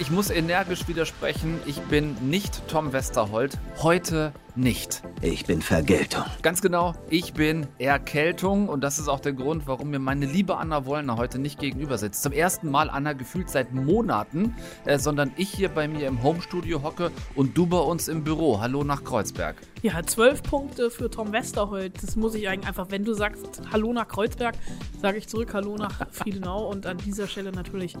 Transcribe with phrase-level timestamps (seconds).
[0.00, 3.58] Ich muss energisch widersprechen, ich bin nicht Tom Westerholt.
[3.82, 5.02] Heute nicht.
[5.22, 6.22] Ich bin Vergeltung.
[6.40, 10.56] Ganz genau, ich bin Erkältung und das ist auch der Grund, warum mir meine liebe
[10.56, 12.22] Anna Wollner heute nicht gegenüber sitzt.
[12.22, 14.54] Zum ersten Mal, Anna, gefühlt seit Monaten,
[14.84, 18.60] äh, sondern ich hier bei mir im Homestudio hocke und du bei uns im Büro.
[18.60, 19.56] Hallo nach Kreuzberg.
[19.82, 22.00] Ja, zwölf Punkte für Tom Westerholt.
[22.00, 24.54] Das muss ich eigentlich einfach, wenn du sagst Hallo nach Kreuzberg,
[25.02, 27.96] sage ich zurück Hallo nach Friedenau und an dieser Stelle natürlich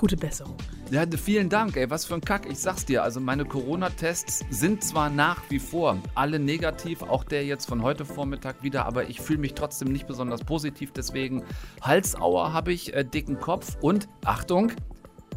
[0.00, 0.56] gute Besserung.
[0.90, 2.50] Ja, vielen Dank, ey, was für ein Kack.
[2.50, 7.44] Ich sag's dir, also meine Corona-Tests sind zwar nach wie vor alle negativ, auch der
[7.44, 11.44] jetzt von heute Vormittag wieder, aber ich fühle mich trotzdem nicht besonders positiv, deswegen
[11.82, 14.72] Halsauer habe ich, äh, dicken Kopf und Achtung,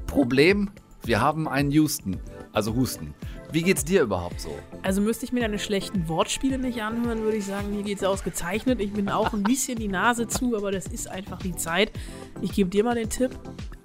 [0.07, 0.71] Problem,
[1.03, 2.21] wir haben einen Houston,
[2.53, 3.13] also Husten.
[3.51, 4.57] Wie geht's dir überhaupt so?
[4.81, 8.79] Also müsste ich mir deine schlechten Wortspiele nicht anhören, würde ich sagen, mir geht's ausgezeichnet.
[8.79, 11.91] Ich bin auch ein bisschen die Nase zu, aber das ist einfach die Zeit.
[12.41, 13.37] Ich gebe dir mal den Tipp.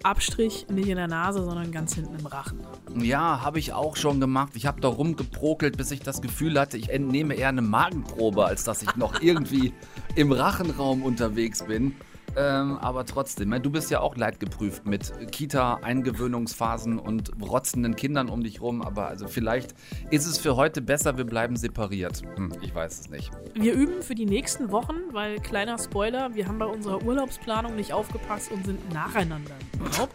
[0.03, 2.61] Abstrich nicht in der Nase, sondern ganz hinten im Rachen.
[3.01, 4.53] Ja, habe ich auch schon gemacht.
[4.55, 8.65] Ich habe da rumgeprokelt, bis ich das Gefühl hatte, ich entnehme eher eine Magenprobe, als
[8.65, 9.73] dass ich noch irgendwie
[10.15, 11.97] im Rachenraum unterwegs bin.
[12.39, 18.61] Ähm, aber trotzdem, du bist ja auch leidgeprüft mit Kita-Eingewöhnungsphasen und rotzenden Kindern um dich
[18.61, 18.81] rum.
[18.81, 19.75] Aber also vielleicht
[20.11, 22.23] ist es für heute besser, wir bleiben separiert.
[22.37, 23.33] Hm, ich weiß es nicht.
[23.55, 27.93] Wir üben für die nächsten Wochen, weil kleiner Spoiler, wir haben bei unserer Urlaubsplanung nicht
[27.93, 30.11] aufgepasst und sind nacheinander im Urlaub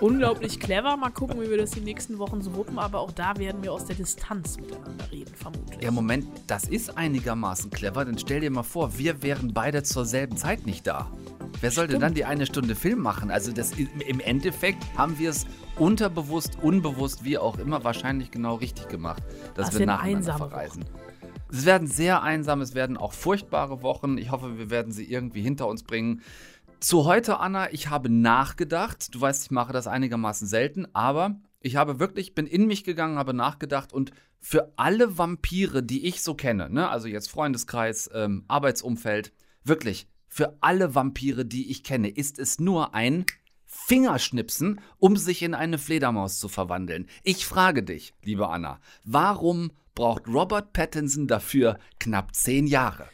[0.00, 0.96] unglaublich clever.
[0.96, 2.78] Mal gucken, wie wir das die nächsten Wochen so wuppen.
[2.78, 5.82] Aber auch da werden wir aus der Distanz miteinander reden, vermutlich.
[5.82, 8.04] Ja, Moment, das ist einigermaßen clever.
[8.04, 11.10] Denn stell dir mal vor, wir wären beide zur selben Zeit nicht da.
[11.60, 13.30] Wer soll denn dann die eine Stunde Film machen?
[13.30, 15.46] Also das, im Endeffekt haben wir es
[15.78, 19.22] unterbewusst, unbewusst, wie auch immer, wahrscheinlich genau richtig gemacht,
[19.54, 20.84] dass das wir nacheinander verreisen.
[21.50, 24.18] Es werden sehr einsam, es werden auch furchtbare Wochen.
[24.18, 26.22] Ich hoffe, wir werden sie irgendwie hinter uns bringen.
[26.80, 29.14] Zu heute, Anna, ich habe nachgedacht.
[29.14, 33.18] Du weißt, ich mache das einigermaßen selten, aber ich habe wirklich, bin in mich gegangen,
[33.18, 34.10] habe nachgedacht und
[34.40, 39.32] für alle Vampire, die ich so kenne, ne, also jetzt Freundeskreis, ähm, Arbeitsumfeld,
[39.62, 43.24] wirklich, für alle Vampire, die ich kenne, ist es nur ein
[43.66, 47.06] Fingerschnipsen, um sich in eine Fledermaus zu verwandeln.
[47.22, 53.08] Ich frage dich, liebe Anna, warum braucht Robert Pattinson dafür knapp zehn Jahre?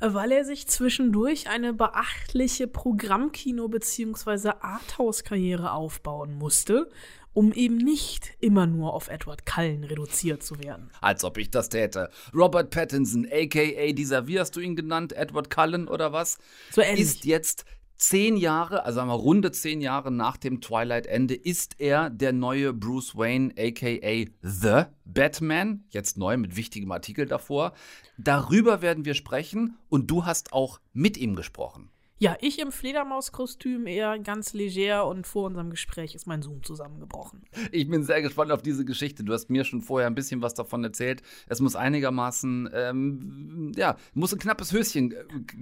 [0.00, 4.50] weil er sich zwischendurch eine beachtliche Programmkino- bzw.
[4.60, 6.90] Arthouse-Karriere aufbauen musste,
[7.34, 10.90] um eben nicht immer nur auf Edward Cullen reduziert zu werden.
[11.00, 12.08] Als ob ich das täte.
[12.32, 16.38] Robert Pattinson, aka dieser, wie hast du ihn genannt, Edward Cullen oder was,
[16.70, 17.00] so ähnlich.
[17.00, 17.64] ist jetzt
[17.96, 23.16] zehn Jahre, also wir runde zehn Jahre nach dem Twilight-Ende, ist er der neue Bruce
[23.16, 27.72] Wayne, aka The Batman, jetzt neu mit wichtigem Artikel davor.
[28.16, 31.90] Darüber werden wir sprechen und du hast auch mit ihm gesprochen.
[32.24, 37.42] Ja, ich im Fledermauskostüm eher ganz leger und vor unserem Gespräch ist mein Zoom zusammengebrochen.
[37.70, 39.24] Ich bin sehr gespannt auf diese Geschichte.
[39.24, 41.20] Du hast mir schon vorher ein bisschen was davon erzählt.
[41.48, 45.12] Es muss einigermaßen, ähm, ja, muss ein knappes Höschen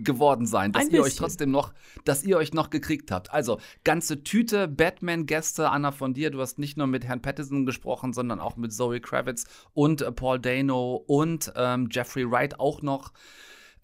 [0.04, 1.04] geworden sein, dass ein ihr bisschen.
[1.04, 1.72] euch trotzdem noch,
[2.04, 3.32] dass ihr euch noch gekriegt habt.
[3.32, 6.30] Also, ganze Tüte Batman-Gäste, Anna von dir.
[6.30, 10.12] Du hast nicht nur mit Herrn Patterson gesprochen, sondern auch mit Zoe Kravitz und äh,
[10.12, 13.10] Paul Dano und ähm, Jeffrey Wright auch noch.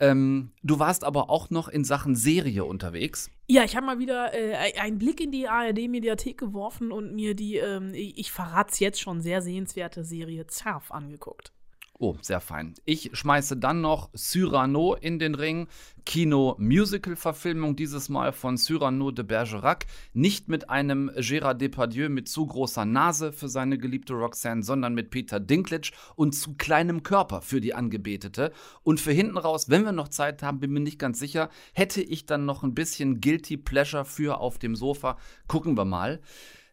[0.01, 3.31] Ähm, du warst aber auch noch in Sachen Serie unterwegs.
[3.49, 7.57] Ja, ich habe mal wieder äh, einen Blick in die ARD-Mediathek geworfen und mir die,
[7.57, 11.53] ähm, ich verrate es jetzt schon, sehr sehenswerte Serie Zerf angeguckt.
[12.01, 12.75] Oh, sehr fein.
[12.85, 15.67] Ich schmeiße dann noch Cyrano in den Ring.
[16.05, 19.85] Kino-Musical-Verfilmung, dieses Mal von Cyrano de Bergerac.
[20.13, 25.11] Nicht mit einem Gérard Depardieu mit zu großer Nase für seine geliebte Roxanne, sondern mit
[25.11, 28.53] Peter Dinklage und zu kleinem Körper für die Angebetete.
[28.85, 32.01] Und für hinten raus, wenn wir noch Zeit haben, bin mir nicht ganz sicher, hätte
[32.01, 35.17] ich dann noch ein bisschen Guilty Pleasure für auf dem Sofa.
[35.49, 36.21] Gucken wir mal.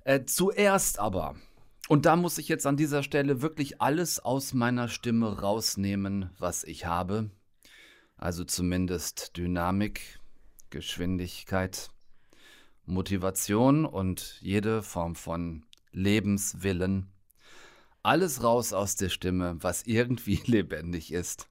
[0.03, 1.33] Äh, zuerst aber
[1.87, 6.63] und da muss ich jetzt an dieser Stelle wirklich alles aus meiner Stimme rausnehmen, was
[6.63, 7.29] ich habe.
[8.17, 10.19] Also zumindest Dynamik,
[10.71, 11.91] Geschwindigkeit,
[12.85, 17.07] Motivation und jede Form von Lebenswillen.
[18.03, 21.47] Alles raus aus der Stimme, was irgendwie lebendig ist.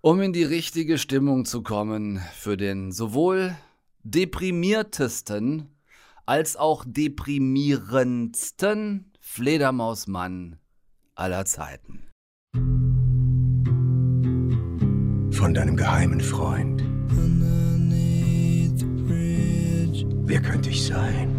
[0.00, 3.56] Um in die richtige Stimmung zu kommen für den sowohl
[4.04, 5.68] deprimiertesten
[6.28, 10.58] als auch deprimierendsten Fledermausmann
[11.14, 12.10] aller Zeiten.
[15.32, 16.84] Von deinem geheimen Freund.
[20.26, 21.34] Wer könnte ich sein?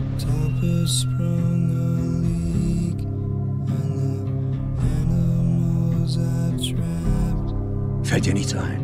[8.03, 8.83] Fällt dir nichts ein?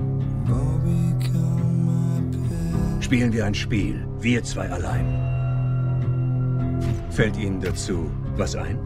[3.00, 5.25] Spielen wir ein Spiel, wir zwei allein.
[7.12, 8.78] Fällt Ihnen dazu was ein?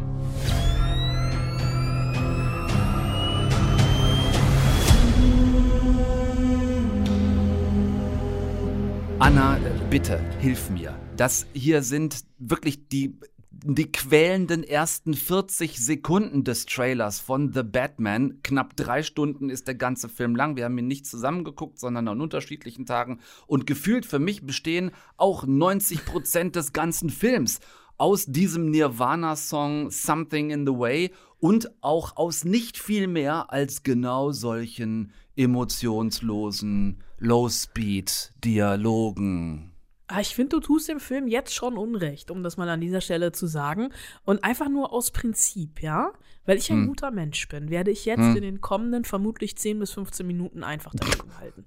[9.20, 9.58] Anna,
[9.90, 10.98] bitte, hilf mir.
[11.18, 13.20] Das hier sind wirklich die,
[13.52, 18.40] die quälenden ersten 40 Sekunden des Trailers von The Batman.
[18.44, 20.56] Knapp drei Stunden ist der ganze Film lang.
[20.56, 23.20] Wir haben ihn nicht zusammengeguckt, sondern an unterschiedlichen Tagen.
[23.46, 27.60] Und gefühlt für mich bestehen auch 90 Prozent des ganzen Films
[28.00, 34.32] aus diesem Nirvana-Song Something in the Way und auch aus nicht viel mehr als genau
[34.32, 39.66] solchen emotionslosen Low-Speed-Dialogen.
[40.12, 43.00] Ah, ich finde, du tust dem Film jetzt schon Unrecht, um das mal an dieser
[43.00, 43.90] Stelle zu sagen.
[44.26, 46.10] Und einfach nur aus Prinzip, ja?
[46.48, 46.88] Weil ich ein Hm.
[46.88, 48.38] guter Mensch bin, werde ich jetzt Hm.
[48.38, 51.64] in den kommenden vermutlich 10 bis 15 Minuten einfach dagegen halten.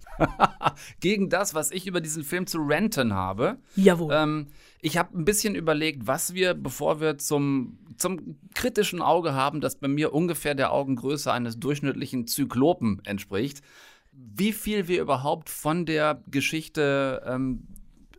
[0.99, 3.59] Gegen das, was ich über diesen Film zu renten habe.
[3.77, 4.13] Jawohl.
[4.13, 4.49] Ähm,
[4.85, 9.77] ich habe ein bisschen überlegt, was wir, bevor wir zum, zum kritischen Auge haben, das
[9.77, 13.63] bei mir ungefähr der Augengröße eines durchschnittlichen Zyklopen entspricht,
[14.11, 17.69] wie viel wir überhaupt von der Geschichte ähm,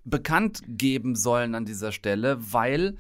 [0.06, 2.95] bekannt geben sollen an dieser Stelle, weil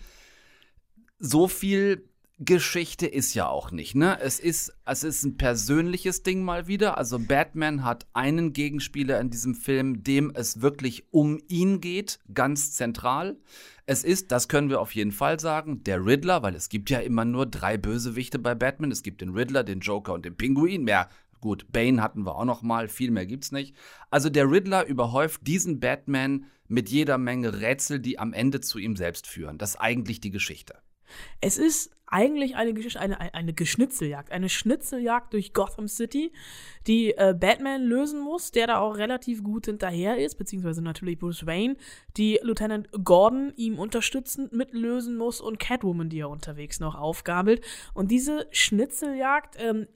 [1.17, 2.03] so viel
[2.39, 4.19] Geschichte ist ja auch nicht, ne?
[4.19, 6.97] Es ist, es ist ein persönliches Ding mal wieder.
[6.97, 12.73] Also Batman hat einen Gegenspieler in diesem Film, dem es wirklich um ihn geht, ganz
[12.73, 13.37] zentral.
[13.85, 16.99] Es ist, das können wir auf jeden Fall sagen, der Riddler, weil es gibt ja
[16.99, 18.91] immer nur drei Bösewichte bei Batman.
[18.91, 20.83] Es gibt den Riddler, den Joker und den Pinguin.
[20.83, 21.09] Mehr
[21.43, 23.75] Gut, Bane hatten wir auch noch mal, viel mehr gibt's nicht.
[24.09, 28.95] Also der Riddler überhäuft diesen Batman mit jeder Menge Rätsel, die am Ende zu ihm
[28.95, 29.57] selbst führen.
[29.57, 30.75] Das ist eigentlich die Geschichte.
[31.41, 36.31] Es ist eigentlich eine, eine, eine- Geschnitzeljagd, eine Schnitzeljagd durch Gotham City,
[36.85, 41.45] die äh, Batman lösen muss, der da auch relativ gut hinterher ist, beziehungsweise natürlich Bruce
[41.45, 41.75] Wayne,
[42.17, 47.65] die Lieutenant Gordon ihm unterstützend mitlösen muss und Catwoman, die er unterwegs noch aufgabelt.
[47.93, 49.87] Und diese Schnitzeljagd ähm,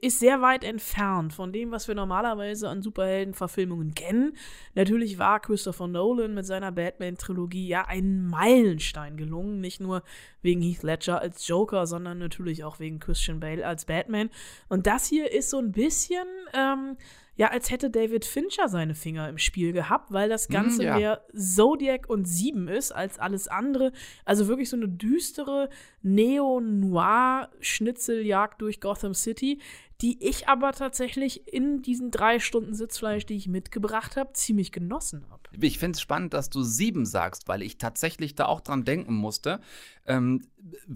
[0.00, 4.36] ist sehr weit entfernt von dem, was wir normalerweise an Superheldenverfilmungen kennen.
[4.74, 10.02] Natürlich war Christopher Nolan mit seiner Batman-Trilogie ja ein Meilenstein gelungen, nicht nur
[10.40, 14.30] wegen Heath Ledger als Joker, sondern natürlich auch wegen Christian Bale als Batman.
[14.68, 16.96] Und das hier ist so ein bisschen, ähm,
[17.36, 20.96] ja, als hätte David Fincher seine Finger im Spiel gehabt, weil das Ganze ja.
[20.96, 23.92] mehr Zodiac und Sieben ist als alles andere.
[24.24, 25.68] Also wirklich so eine düstere
[26.14, 29.60] Neo-Noir-Schnitzeljagd durch Gotham City,
[30.00, 35.24] die ich aber tatsächlich in diesen drei Stunden Sitzfleisch, die ich mitgebracht habe, ziemlich genossen
[35.28, 35.42] habe.
[35.60, 39.14] Ich finde es spannend, dass du sieben sagst, weil ich tatsächlich da auch dran denken
[39.14, 39.60] musste.
[40.06, 40.46] Ähm,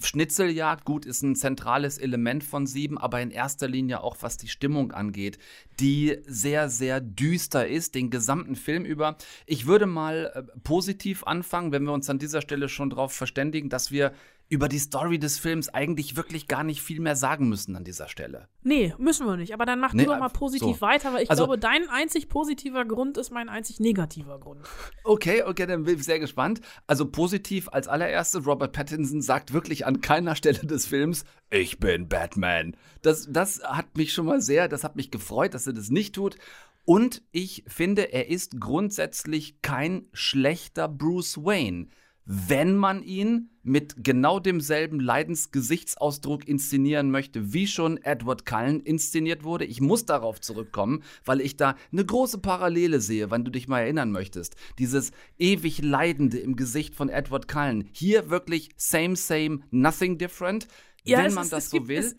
[0.01, 4.49] Schnitzeljagd, gut, ist ein zentrales Element von sieben, aber in erster Linie auch, was die
[4.49, 5.39] Stimmung angeht,
[5.81, 9.17] die sehr, sehr düster ist, den gesamten Film über.
[9.47, 13.69] Ich würde mal äh, positiv anfangen, wenn wir uns an dieser Stelle schon darauf verständigen,
[13.69, 14.13] dass wir
[14.53, 18.07] über die Story des Films eigentlich wirklich gar nicht viel mehr sagen müssen an dieser
[18.07, 18.49] Stelle.
[18.63, 19.55] Nee, müssen wir nicht.
[19.55, 20.81] Aber dann mach Nee, du doch mal äh, positiv so.
[20.83, 24.61] weiter, weil ich Also- glaube, dein einzig positiver Grund ist mein einzig negativer Grund.
[25.05, 26.61] Okay, okay, dann bin ich sehr gespannt.
[26.87, 32.09] Also positiv als allererstes, Robert Pattinson sagt wirklich an keiner Stelle des Films, ich bin
[32.11, 32.77] Batman.
[33.01, 36.15] Das, das hat mich schon mal sehr, das hat mich gefreut, dass er das nicht
[36.15, 36.37] tut.
[36.85, 41.87] Und ich finde, er ist grundsätzlich kein schlechter Bruce Wayne.
[42.25, 49.65] Wenn man ihn mit genau demselben Leidensgesichtsausdruck inszenieren möchte, wie schon Edward Cullen inszeniert wurde.
[49.65, 53.81] Ich muss darauf zurückkommen, weil ich da eine große Parallele sehe, wenn du dich mal
[53.81, 54.57] erinnern möchtest.
[54.79, 57.89] Dieses ewig Leidende im Gesicht von Edward Cullen.
[57.93, 60.67] Hier wirklich same, same, nothing different.
[61.05, 61.99] wenn es man ist- das so gibt, will.
[61.99, 62.17] Es,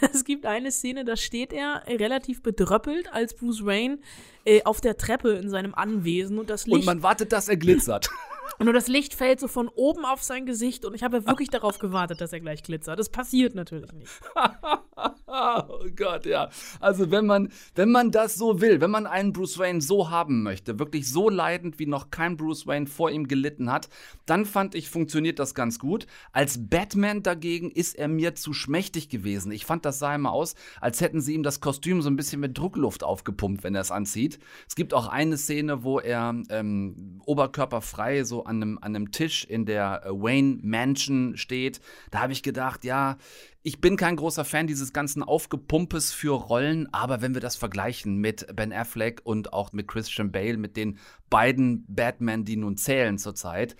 [0.14, 3.98] es gibt eine Szene, da steht er relativ bedröppelt als Bruce Wayne
[4.44, 7.56] äh, auf der Treppe in seinem Anwesen und das Und Licht man wartet, dass er
[7.56, 8.08] glitzert.
[8.58, 11.48] Und nur das Licht fällt so von oben auf sein Gesicht und ich habe wirklich
[11.48, 12.98] darauf gewartet, dass er gleich glitzert.
[12.98, 14.10] Das passiert natürlich nicht.
[15.26, 16.50] oh Gott, ja.
[16.80, 20.42] Also wenn man, wenn man das so will, wenn man einen Bruce Wayne so haben
[20.42, 23.88] möchte, wirklich so leidend, wie noch kein Bruce Wayne vor ihm gelitten hat,
[24.26, 26.06] dann fand ich, funktioniert das ganz gut.
[26.32, 29.52] Als Batman dagegen ist er mir zu schmächtig gewesen.
[29.52, 32.40] Ich fand, das sah immer aus, als hätten sie ihm das Kostüm so ein bisschen
[32.40, 34.40] mit Druckluft aufgepumpt, wenn er es anzieht.
[34.66, 39.44] Es gibt auch eine Szene, wo er ähm, oberkörperfrei so an einem, an einem Tisch
[39.44, 41.80] in der äh, Wayne Mansion steht.
[42.10, 43.16] Da habe ich gedacht, ja,
[43.62, 48.16] ich bin kein großer Fan dieses ganzen Aufgepumpes für Rollen, aber wenn wir das vergleichen
[48.16, 53.18] mit Ben Affleck und auch mit Christian Bale, mit den beiden Batman, die nun zählen
[53.18, 53.76] zurzeit,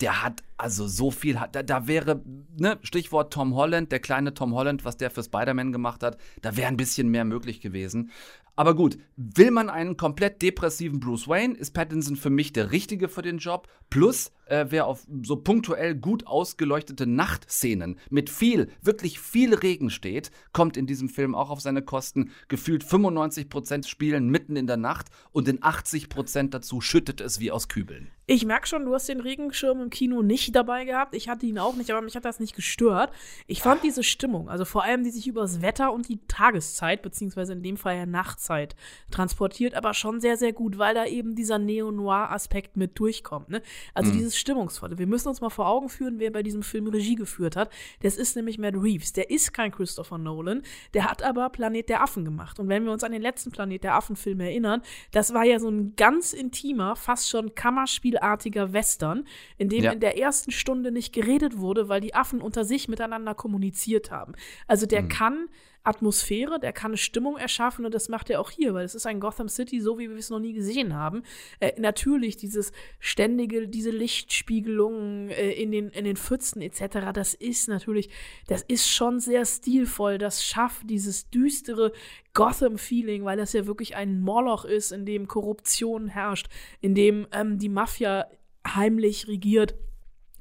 [0.00, 2.22] der hat Also so viel da, da wäre,
[2.56, 6.56] ne, Stichwort Tom Holland, der kleine Tom Holland, was der für Spider-Man gemacht hat, da
[6.56, 8.10] wäre ein bisschen mehr möglich gewesen.
[8.54, 13.08] Aber gut, will man einen komplett depressiven Bruce Wayne, ist Pattinson für mich der Richtige
[13.08, 13.68] für den Job.
[13.88, 20.30] Plus, äh, wer auf so punktuell gut ausgeleuchtete Nachtszenen mit viel, wirklich viel Regen steht,
[20.52, 22.30] kommt in diesem Film auch auf seine Kosten.
[22.48, 27.68] Gefühlt 95% spielen mitten in der Nacht und in 80% dazu schüttet es wie aus
[27.68, 28.10] Kübeln.
[28.26, 31.14] Ich merke schon, du hast den Regenschirm im Kino nicht dabei gehabt.
[31.14, 33.12] Ich hatte ihn auch nicht, aber mich hat das nicht gestört.
[33.48, 37.02] Ich fand diese Stimmung, also vor allem die sich über das Wetter und die Tageszeit,
[37.02, 38.76] beziehungsweise in dem Fall ja Nachtzeit,
[39.10, 43.48] transportiert, aber schon sehr, sehr gut, weil da eben dieser Neo-Noir-Aspekt mit durchkommt.
[43.48, 43.60] Ne?
[43.92, 44.18] Also mhm.
[44.18, 44.98] dieses Stimmungsvolle.
[44.98, 47.70] Wir müssen uns mal vor Augen führen, wer bei diesem Film Regie geführt hat.
[48.02, 49.12] Das ist nämlich Matt Reeves.
[49.12, 50.62] Der ist kein Christopher Nolan,
[50.94, 52.58] der hat aber Planet der Affen gemacht.
[52.58, 55.68] Und wenn wir uns an den letzten Planet der Affen-Film erinnern, das war ja so
[55.68, 59.24] ein ganz intimer, fast schon Kammerspielartiger Western,
[59.58, 59.92] in dem ja.
[59.92, 64.34] in der ersten Stunde nicht geredet wurde, weil die Affen unter sich miteinander kommuniziert haben.
[64.66, 65.08] Also der mhm.
[65.08, 65.48] kann
[65.84, 69.06] Atmosphäre, der kann eine Stimmung erschaffen und das macht er auch hier, weil es ist
[69.06, 71.22] ein Gotham City, so wie wir es noch nie gesehen haben.
[71.60, 77.68] Äh, natürlich dieses ständige, diese Lichtspiegelungen äh, in, den, in den Pfützen etc., das ist
[77.68, 78.10] natürlich,
[78.46, 81.92] das ist schon sehr stilvoll, das schafft dieses düstere
[82.34, 86.48] Gotham-Feeling, weil das ja wirklich ein Moloch ist, in dem Korruption herrscht,
[86.80, 88.26] in dem ähm, die Mafia
[88.66, 89.74] heimlich regiert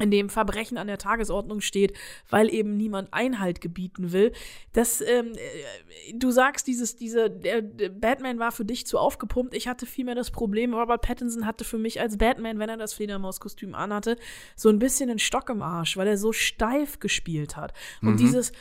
[0.02, 1.98] in dem Verbrechen an der Tagesordnung steht,
[2.30, 4.32] weil eben niemand Einhalt gebieten will.
[4.74, 9.54] Das, ähm, äh, du sagst, dieses, diese, der, der, Batman war für dich zu aufgepumpt.
[9.54, 12.94] Ich hatte vielmehr das Problem, Robert Pattinson hatte für mich als Batman, wenn er das
[12.94, 14.18] Fledermauskostüm anhatte,
[14.56, 17.74] so ein bisschen einen Stock im Arsch, weil er so steif gespielt hat.
[18.02, 18.18] Und mhm.
[18.18, 18.52] dieses,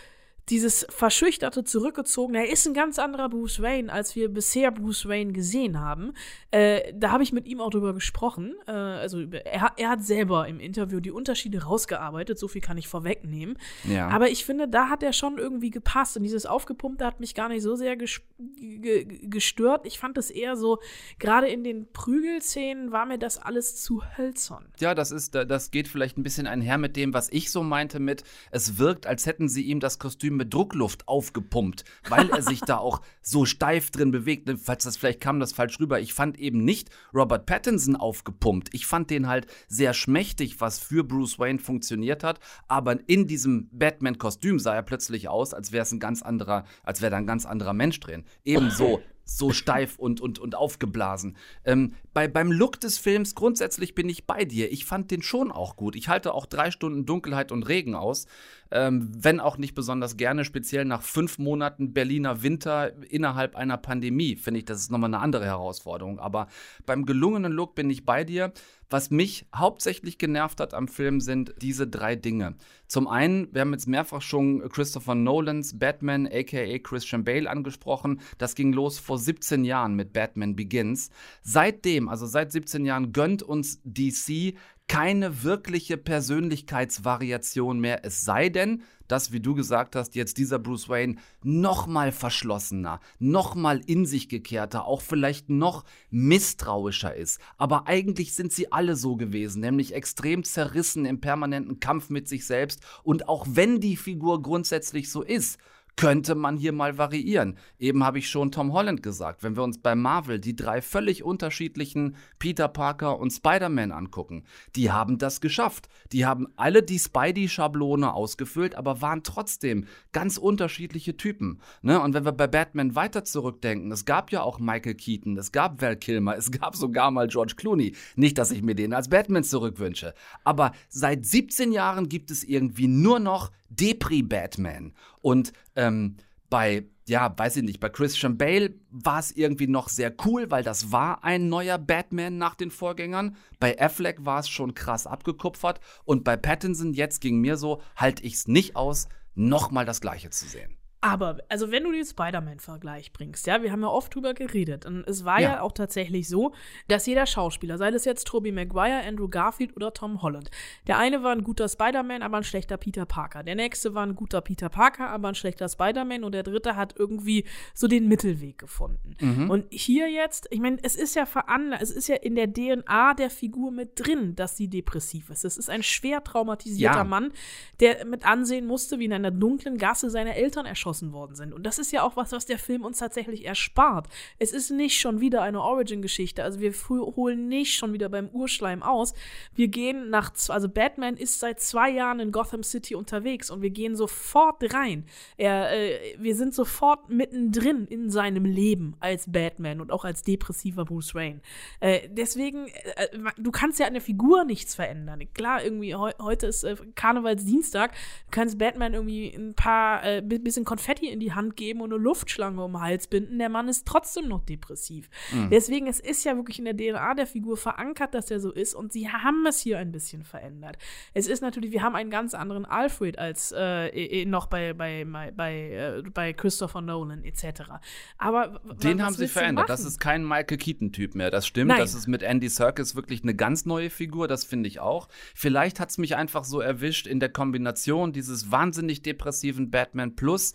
[0.50, 5.32] dieses verschüchterte, zurückgezogen, er ist ein ganz anderer Bruce Wayne, als wir bisher Bruce Wayne
[5.32, 6.12] gesehen haben.
[6.50, 8.54] Äh, da habe ich mit ihm auch drüber gesprochen.
[8.66, 12.88] Äh, also er, er, hat selber im Interview die Unterschiede rausgearbeitet, so viel kann ich
[12.88, 13.56] vorwegnehmen.
[13.88, 14.08] Ja.
[14.08, 16.16] Aber ich finde, da hat er schon irgendwie gepasst.
[16.16, 19.86] Und dieses Aufgepumpte hat mich gar nicht so sehr gestört.
[19.86, 20.78] Ich fand es eher so,
[21.18, 24.66] gerade in den Prügelszenen war mir das alles zu hölzern.
[24.80, 28.00] Ja, das ist, das geht vielleicht ein bisschen einher mit dem, was ich so meinte
[28.00, 32.60] mit, es wirkt, als hätten sie ihm das Kostüm mit Druckluft aufgepumpt, weil er sich
[32.60, 34.48] da auch so steif drin bewegt.
[34.48, 36.00] Ne, falls das vielleicht kam das falsch rüber.
[36.00, 38.70] Ich fand eben nicht Robert Pattinson aufgepumpt.
[38.72, 42.40] Ich fand den halt sehr schmächtig, was für Bruce Wayne funktioniert hat.
[42.66, 47.02] Aber in diesem Batman-Kostüm sah er plötzlich aus, als wäre es ein ganz anderer, als
[47.02, 48.24] wäre da ein ganz anderer Mensch drin.
[48.44, 51.36] Ebenso so steif und, und, und aufgeblasen.
[51.64, 54.72] Ähm, bei, beim Look des Films grundsätzlich bin ich bei dir.
[54.72, 55.94] Ich fand den schon auch gut.
[55.94, 58.26] Ich halte auch drei Stunden Dunkelheit und Regen aus.
[58.72, 64.36] Ähm, wenn auch nicht besonders gerne, speziell nach fünf Monaten Berliner Winter innerhalb einer Pandemie,
[64.36, 66.18] finde ich, das ist nochmal eine andere Herausforderung.
[66.18, 66.48] Aber
[66.84, 68.52] beim gelungenen Look bin ich bei dir.
[68.90, 72.56] Was mich hauptsächlich genervt hat am Film sind diese drei Dinge.
[72.88, 78.20] Zum einen, wir haben jetzt mehrfach schon Christopher Nolans Batman, aka Christian Bale, angesprochen.
[78.38, 81.10] Das ging los vor 17 Jahren mit Batman Begins.
[81.42, 84.54] Seitdem, also seit 17 Jahren, gönnt uns DC
[84.90, 90.88] keine wirkliche Persönlichkeitsvariation mehr, es sei denn, dass, wie du gesagt hast, jetzt dieser Bruce
[90.88, 97.40] Wayne noch mal verschlossener, noch mal in sich gekehrter, auch vielleicht noch misstrauischer ist.
[97.56, 102.44] Aber eigentlich sind sie alle so gewesen, nämlich extrem zerrissen im permanenten Kampf mit sich
[102.44, 102.82] selbst.
[103.04, 105.60] Und auch wenn die Figur grundsätzlich so ist,
[106.00, 107.58] könnte man hier mal variieren.
[107.78, 111.22] Eben habe ich schon Tom Holland gesagt, wenn wir uns bei Marvel die drei völlig
[111.22, 114.44] unterschiedlichen Peter Parker und Spider-Man angucken,
[114.76, 115.90] die haben das geschafft.
[116.12, 121.60] Die haben alle die Spidey-Schablone ausgefüllt, aber waren trotzdem ganz unterschiedliche Typen.
[121.82, 122.00] Ne?
[122.00, 125.82] Und wenn wir bei Batman weiter zurückdenken, es gab ja auch Michael Keaton, es gab
[125.82, 127.94] Val Kilmer, es gab sogar mal George Clooney.
[128.16, 130.14] Nicht, dass ich mir den als Batman zurückwünsche.
[130.44, 134.94] Aber seit 17 Jahren gibt es irgendwie nur noch Depri-Batman.
[135.20, 136.16] Und ähm,
[136.48, 140.64] bei, ja, weiß ich nicht, bei Christian Bale war es irgendwie noch sehr cool, weil
[140.64, 143.36] das war ein neuer Batman nach den Vorgängern.
[143.58, 145.80] Bei Affleck war es schon krass abgekupfert.
[146.04, 150.30] Und bei Pattinson, jetzt ging mir so, halte ich es nicht aus, nochmal das Gleiche
[150.30, 150.79] zu sehen.
[151.02, 154.84] Aber, also wenn du den Spider-Man-Vergleich bringst, ja, wir haben ja oft drüber geredet.
[154.84, 155.52] Und es war ja.
[155.52, 155.60] ja.
[155.62, 156.52] auch tatsächlich so,
[156.88, 160.50] dass jeder Schauspieler, sei das jetzt Tobey Maguire, Andrew Garfield oder Tom Holland,
[160.86, 163.42] der eine war ein guter Spider-Man, aber ein schlechter Peter Parker.
[163.42, 166.22] Der nächste war ein guter Peter Parker, aber ein schlechter Spider-Man.
[166.22, 169.16] Und der dritte hat irgendwie so den Mittelweg gefunden.
[169.20, 169.48] Mhm.
[169.48, 173.14] Und hier jetzt, ich meine, es ist ja veranlagt, es ist ja in der DNA
[173.14, 175.46] der Figur mit drin, dass sie depressiv ist.
[175.46, 177.04] Es ist ein schwer traumatisierter ja.
[177.04, 177.32] Mann,
[177.80, 181.52] der mit ansehen musste, wie in einer dunklen Gasse seine Eltern erschossen abgeschlossen worden sind.
[181.52, 184.08] Und das ist ja auch was, was der Film uns tatsächlich erspart.
[184.38, 186.42] Es ist nicht schon wieder eine Origin-Geschichte.
[186.42, 186.72] Also wir
[187.16, 189.14] holen nicht schon wieder beim Urschleim aus.
[189.54, 193.70] Wir gehen nach, also Batman ist seit zwei Jahren in Gotham City unterwegs und wir
[193.70, 195.04] gehen sofort rein.
[195.36, 200.84] Er, äh, wir sind sofort mittendrin in seinem Leben als Batman und auch als depressiver
[200.84, 201.40] Bruce Wayne.
[201.80, 202.66] Äh, deswegen,
[202.96, 205.20] äh, du kannst ja an der Figur nichts verändern.
[205.34, 210.64] Klar, irgendwie heu heute ist äh, Karnevalsdienstag, du kannst Batman irgendwie ein paar, äh, bisschen
[210.80, 213.38] Konfetti in die Hand geben und eine Luftschlange um den Hals binden.
[213.38, 215.10] Der Mann ist trotzdem noch depressiv.
[215.30, 215.50] Mhm.
[215.50, 218.74] Deswegen, es ist ja wirklich in der DNA der Figur verankert, dass er so ist
[218.74, 220.78] und sie haben es hier ein bisschen verändert.
[221.12, 225.70] Es ist natürlich, wir haben einen ganz anderen Alfred als äh, noch bei, bei, bei,
[225.70, 227.72] äh, bei Christopher Nolan etc.
[228.16, 229.68] Aber den haben sie verändert.
[229.68, 231.30] Das ist kein Michael Keaton-Typ mehr.
[231.30, 231.68] Das stimmt.
[231.68, 231.78] Nein.
[231.78, 234.28] Das ist mit Andy Serkis wirklich eine ganz neue Figur.
[234.28, 235.08] Das finde ich auch.
[235.34, 240.54] Vielleicht hat es mich einfach so erwischt in der Kombination dieses wahnsinnig depressiven Batman plus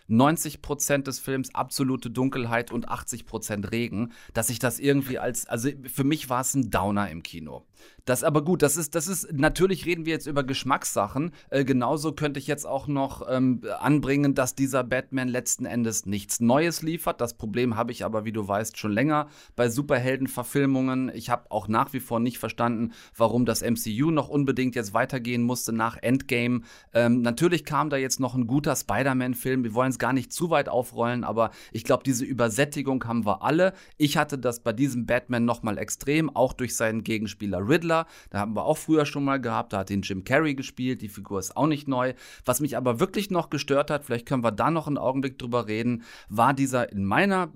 [0.11, 5.47] 90 Prozent des Films absolute Dunkelheit und 80 Prozent Regen, dass ich das irgendwie als,
[5.47, 7.65] also für mich war es ein Downer im Kino.
[8.05, 11.31] Das aber gut, das ist, das ist, natürlich reden wir jetzt über Geschmackssachen.
[11.49, 16.39] Äh, genauso könnte ich jetzt auch noch ähm, anbringen, dass dieser Batman letzten Endes nichts
[16.39, 17.21] Neues liefert.
[17.21, 21.11] Das Problem habe ich aber, wie du weißt, schon länger bei Superheldenverfilmungen.
[21.13, 25.43] Ich habe auch nach wie vor nicht verstanden, warum das MCU noch unbedingt jetzt weitergehen
[25.43, 26.61] musste nach Endgame.
[26.93, 29.63] Ähm, natürlich kam da jetzt noch ein guter Spider-Man-Film.
[29.63, 33.43] Wir wollen es gar nicht zu weit aufrollen, aber ich glaube, diese Übersättigung haben wir
[33.43, 33.73] alle.
[33.97, 38.07] Ich hatte das bei diesem Batman noch mal extrem, auch durch seinen Gegenspieler Riddler.
[38.31, 39.73] Da haben wir auch früher schon mal gehabt.
[39.73, 41.01] Da hat den Jim Carrey gespielt.
[41.01, 42.13] Die Figur ist auch nicht neu.
[42.43, 45.67] Was mich aber wirklich noch gestört hat, vielleicht können wir da noch einen Augenblick drüber
[45.67, 47.53] reden, war dieser in meiner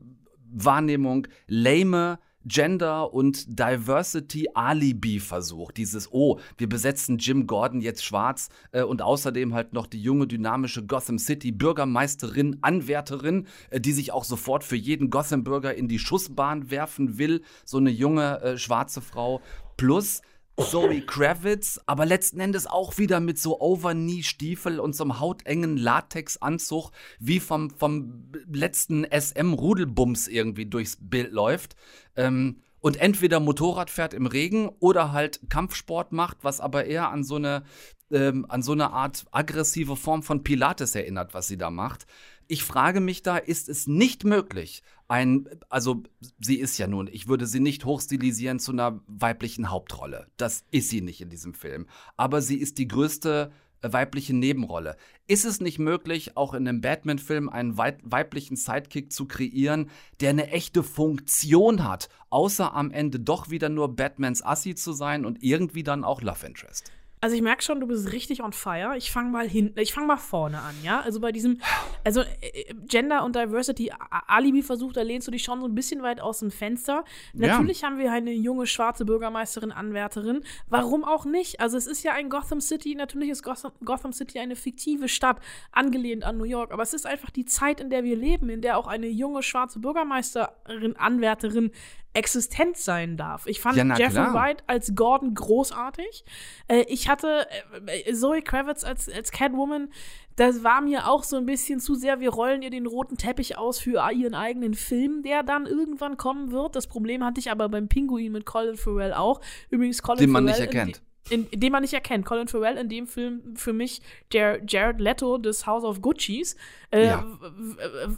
[0.52, 5.72] Wahrnehmung lame Gender- und Diversity-Alibi-Versuch.
[5.72, 10.28] Dieses, oh, wir besetzen Jim Gordon jetzt schwarz äh, und außerdem halt noch die junge,
[10.28, 16.72] dynamische Gotham City-Bürgermeisterin, Anwärterin, äh, die sich auch sofort für jeden Gotham-Bürger in die Schussbahn
[16.72, 17.42] werfen will.
[17.66, 19.42] So eine junge, äh, schwarze Frau
[19.78, 20.22] plus
[20.58, 26.92] Zoe Kravitz, aber letzten Endes auch wieder mit so Overknee-Stiefel und so einem hautengen Latexanzug,
[27.20, 31.76] wie vom, vom letzten SM-Rudelbums irgendwie durchs Bild läuft.
[32.16, 37.24] Ähm, und entweder Motorrad fährt im Regen oder halt Kampfsport macht, was aber eher an
[37.24, 37.64] so eine,
[38.12, 42.06] ähm, an so eine Art aggressive Form von Pilates erinnert, was sie da macht.
[42.48, 46.04] Ich frage mich da, ist es nicht möglich, ein, also
[46.40, 50.28] sie ist ja nun, ich würde sie nicht hochstilisieren zu einer weiblichen Hauptrolle.
[50.38, 51.88] Das ist sie nicht in diesem Film.
[52.18, 54.98] Aber sie ist die größte äh, weibliche Nebenrolle.
[55.28, 59.90] Ist es nicht möglich, auch in einem Batman-Film einen weiblichen Sidekick zu kreieren,
[60.22, 65.26] der eine echte Funktion hat, außer am Ende doch wieder nur Batmans Assi zu sein
[65.26, 66.92] und irgendwie dann auch Love Interest?
[67.26, 68.96] Also ich merke schon, du bist richtig on fire.
[68.98, 71.02] Ich fange mal hinten, ich fange mal vorne an, ja?
[71.02, 71.60] Also bei diesem,
[72.04, 73.92] also äh, Gender und Diversity
[74.28, 77.04] Alibi-Versuch, da lehnst du dich schon so ein bisschen weit aus dem Fenster.
[77.34, 77.88] Natürlich ja.
[77.88, 80.44] haben wir eine junge schwarze Bürgermeisterin, Anwärterin.
[80.70, 81.60] Warum auch nicht?
[81.62, 85.40] Also es ist ja ein Gotham City, natürlich ist Gotham, Gotham City eine fiktive Stadt,
[85.72, 88.62] angelehnt an New York, aber es ist einfach die Zeit, in der wir leben, in
[88.62, 91.72] der auch eine junge schwarze Bürgermeisterin, Anwärterin
[92.16, 93.46] existent sein darf.
[93.46, 94.34] Ich fand ja, Jeffrey klar.
[94.34, 96.26] White als Gordon großartig.
[96.68, 97.48] Äh, ich hatte
[97.86, 99.90] äh, Zoe Kravitz als, als Catwoman,
[100.36, 103.58] das war mir auch so ein bisschen zu sehr, wir rollen ihr den roten Teppich
[103.58, 106.76] aus für ihren eigenen Film, der dann irgendwann kommen wird.
[106.76, 109.40] Das Problem hatte ich aber beim Pinguin mit Colin Farrell auch.
[109.70, 112.26] Übrigens Colin Den man Farrell nicht erkennt in, in dem man nicht erkennt.
[112.26, 116.56] Colin Farrell in dem Film für mich der Jared Leto des House of Gucci's.
[116.92, 117.26] Äh, ja.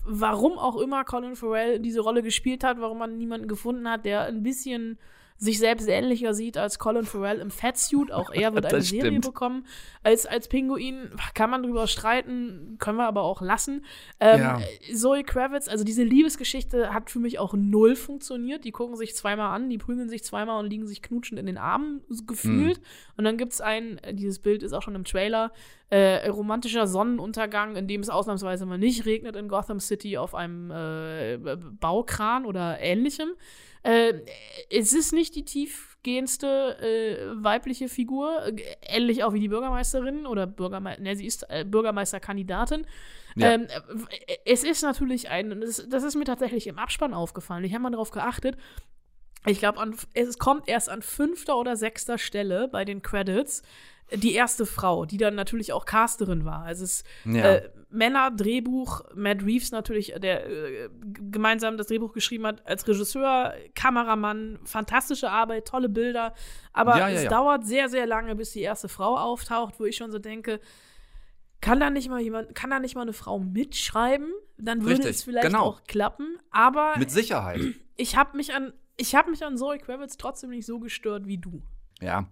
[0.03, 4.25] Warum auch immer Colin Farrell diese Rolle gespielt hat, warum man niemanden gefunden hat, der
[4.25, 4.97] ein bisschen
[5.37, 8.11] sich selbst ähnlicher sieht als Colin Farrell im Fatsuit.
[8.11, 9.25] Auch er wird eine Serie stimmt.
[9.25, 9.65] bekommen.
[10.03, 13.85] Als, als Pinguin kann man drüber streiten, können wir aber auch lassen.
[14.19, 14.59] Ähm, ja.
[14.95, 18.65] Zoe Kravitz, also diese Liebesgeschichte hat für mich auch null funktioniert.
[18.65, 21.57] Die gucken sich zweimal an, die prügeln sich zweimal und liegen sich knutschend in den
[21.57, 22.77] Armen gefühlt.
[22.77, 22.83] Hm.
[23.17, 25.51] Und dann gibt es ein, dieses Bild ist auch schon im Trailer,
[25.89, 30.71] äh, romantischer Sonnenuntergang, in dem es ausnahmsweise mal nicht regnet in Gotham City auf einem
[30.71, 31.37] äh,
[31.79, 33.29] Baukran oder ähnlichem.
[33.87, 34.21] Äh,
[34.69, 41.01] es ist nicht die tiefgehendste äh, weibliche Figur, ähnlich auch wie die Bürgermeisterin oder Bürgermeister,
[41.01, 42.85] ne, sie ist äh, Bürgermeisterkandidatin.
[43.37, 43.53] Ja.
[43.53, 43.67] Ähm,
[44.43, 47.63] es ist natürlich ein, das, das, ist mir tatsächlich im Abspann aufgefallen.
[47.63, 48.57] Ich habe mal darauf geachtet.
[49.45, 53.61] Ich glaube, es kommt erst an fünfter oder sechster Stelle bei den Credits
[54.13, 56.63] die erste Frau, die dann natürlich auch Casterin war.
[56.63, 57.55] Also es ja.
[57.55, 60.89] äh, Männer, Drehbuch, Matt Reeves natürlich, der äh,
[61.31, 66.33] gemeinsam das Drehbuch geschrieben hat, als Regisseur, Kameramann, fantastische Arbeit, tolle Bilder.
[66.73, 69.95] Aber ja, ja, es dauert sehr, sehr lange, bis die erste Frau auftaucht, wo ich
[69.95, 70.59] schon so denke,
[71.59, 74.31] Kann da nicht mal jemand, kann da nicht mal eine Frau mitschreiben?
[74.57, 75.63] Dann würde Richtig, es vielleicht genau.
[75.63, 76.37] auch klappen.
[76.51, 77.59] Aber Mit Sicherheit.
[77.95, 81.39] ich habe mich an, ich habe mich an Zoe Kravitz trotzdem nicht so gestört wie
[81.39, 81.63] du.
[81.99, 82.27] Ja.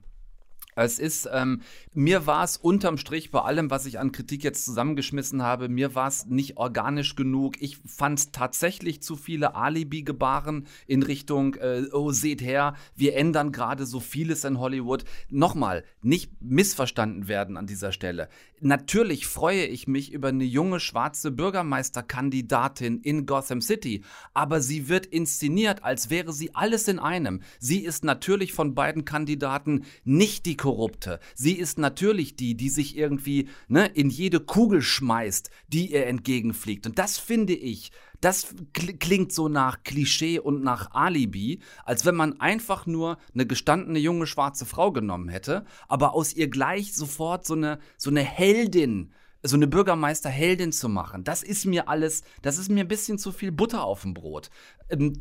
[0.78, 1.62] Es ist, ähm,
[1.94, 5.96] mir war es unterm Strich bei allem, was ich an Kritik jetzt zusammengeschmissen habe, mir
[5.96, 7.62] war es nicht organisch genug.
[7.62, 13.86] Ich fand tatsächlich zu viele Alibi-Gebaren in Richtung, äh, oh, seht her, wir ändern gerade
[13.86, 15.06] so vieles in Hollywood.
[15.30, 18.28] Nochmal, nicht missverstanden werden an dieser Stelle.
[18.60, 25.06] Natürlich freue ich mich über eine junge schwarze Bürgermeisterkandidatin in Gotham City, aber sie wird
[25.06, 27.42] inszeniert, als wäre sie alles in einem.
[27.60, 31.20] Sie ist natürlich von beiden Kandidaten nicht die Korrupte.
[31.36, 36.88] Sie ist natürlich die, die sich irgendwie ne, in jede Kugel schmeißt, die ihr entgegenfliegt.
[36.88, 42.16] Und das finde ich, das kl klingt so nach Klischee und nach Alibi, als wenn
[42.16, 47.46] man einfach nur eine gestandene junge schwarze Frau genommen hätte, aber aus ihr gleich sofort
[47.46, 52.58] so eine, so eine Heldin so eine Bürgermeisterheldin zu machen, das ist mir alles, das
[52.58, 54.50] ist mir ein bisschen zu viel Butter auf dem Brot.
[54.90, 55.14] Ähm,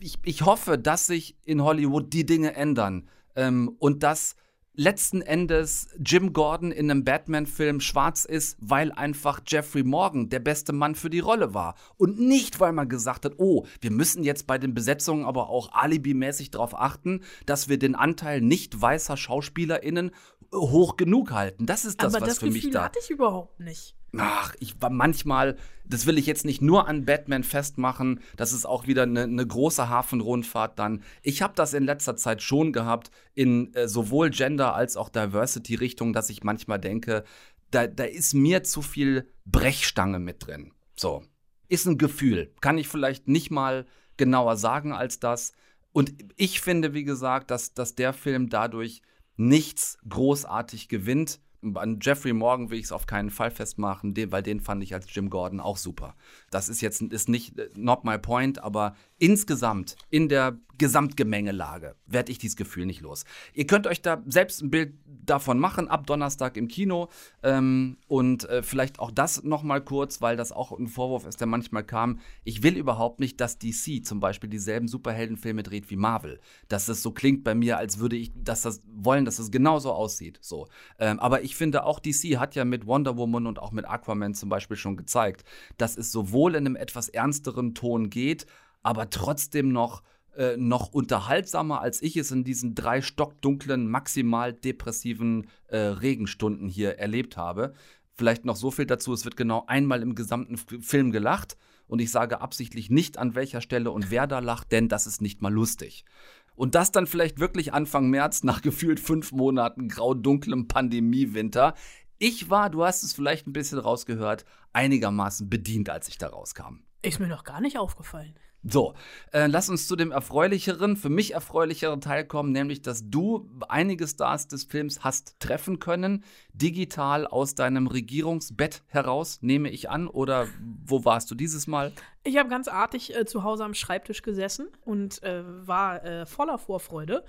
[0.00, 3.08] ich, ich hoffe, dass sich in Hollywood die Dinge ändern
[3.38, 4.34] ähm, und dass
[4.78, 10.72] letzten Endes Jim Gordon in einem Batman-Film schwarz ist, weil einfach Jeffrey Morgan der beste
[10.72, 11.74] Mann für die Rolle war.
[11.96, 15.72] Und nicht, weil man gesagt hat, oh, wir müssen jetzt bei den Besetzungen aber auch
[15.72, 20.12] alibimäßig darauf achten, dass wir den Anteil nicht weißer SchauspielerInnen
[20.54, 21.66] hoch genug halten.
[21.66, 22.84] Das ist das, Aber was das für Gefühl mich da.
[22.84, 23.97] hatte ich überhaupt nicht.
[24.16, 28.64] Ach, ich war manchmal, das will ich jetzt nicht nur an Batman festmachen, das ist
[28.64, 31.02] auch wieder eine, eine große Hafenrundfahrt dann.
[31.22, 36.14] Ich habe das in letzter Zeit schon gehabt, in äh, sowohl Gender als auch Diversity-Richtung,
[36.14, 37.24] dass ich manchmal denke,
[37.70, 40.72] da, da ist mir zu viel Brechstange mit drin.
[40.96, 41.22] So.
[41.68, 42.54] Ist ein Gefühl.
[42.62, 43.84] Kann ich vielleicht nicht mal
[44.16, 45.52] genauer sagen als das.
[45.92, 49.02] Und ich finde, wie gesagt, dass, dass der Film dadurch
[49.36, 51.40] nichts großartig gewinnt.
[51.74, 55.12] An Jeffrey Morgan will ich es auf keinen Fall festmachen, weil den fand ich als
[55.12, 56.14] Jim Gordon auch super.
[56.50, 62.38] Das ist jetzt ist nicht not my point, aber insgesamt in der Gesamtgemengelage werde ich
[62.38, 63.24] dieses Gefühl nicht los.
[63.52, 67.08] Ihr könnt euch da selbst ein Bild davon machen, ab Donnerstag im Kino.
[67.42, 71.48] Ähm, und äh, vielleicht auch das nochmal kurz, weil das auch ein Vorwurf ist, der
[71.48, 72.20] manchmal kam.
[72.44, 76.40] Ich will überhaupt nicht, dass DC zum Beispiel dieselben Superheldenfilme dreht wie Marvel.
[76.68, 79.92] Dass es so klingt bei mir, als würde ich dass das wollen, dass es genauso
[79.92, 80.38] aussieht.
[80.40, 80.68] So.
[80.98, 84.34] Ähm, aber ich finde, auch DC hat ja mit Wonder Woman und auch mit Aquaman
[84.34, 85.44] zum Beispiel schon gezeigt,
[85.76, 88.46] dass es sowohl in einem etwas ernsteren Ton geht,
[88.88, 90.02] aber trotzdem noch
[90.34, 96.98] äh, noch unterhaltsamer, als ich es in diesen drei stockdunklen, maximal depressiven äh, Regenstunden hier
[96.98, 97.74] erlebt habe.
[98.14, 102.10] Vielleicht noch so viel dazu, es wird genau einmal im gesamten Film gelacht und ich
[102.10, 105.52] sage absichtlich nicht an welcher Stelle und wer da lacht, denn das ist nicht mal
[105.52, 106.06] lustig.
[106.54, 111.74] Und das dann vielleicht wirklich Anfang März nach gefühlt fünf Monaten grau-dunklem Pandemiewinter.
[112.18, 116.80] Ich war, du hast es vielleicht ein bisschen rausgehört, einigermaßen bedient, als ich da rauskam.
[117.02, 118.34] Ist mir noch gar nicht aufgefallen.
[118.64, 118.94] So,
[119.32, 124.08] äh, lass uns zu dem erfreulicheren, für mich erfreulicheren Teil kommen, nämlich, dass du einige
[124.08, 130.48] Stars des Films hast treffen können, digital aus deinem Regierungsbett heraus, nehme ich an, oder
[130.84, 131.92] wo warst du dieses Mal?
[132.24, 136.58] Ich habe ganz artig äh, zu Hause am Schreibtisch gesessen und äh, war äh, voller
[136.58, 137.24] Vorfreude.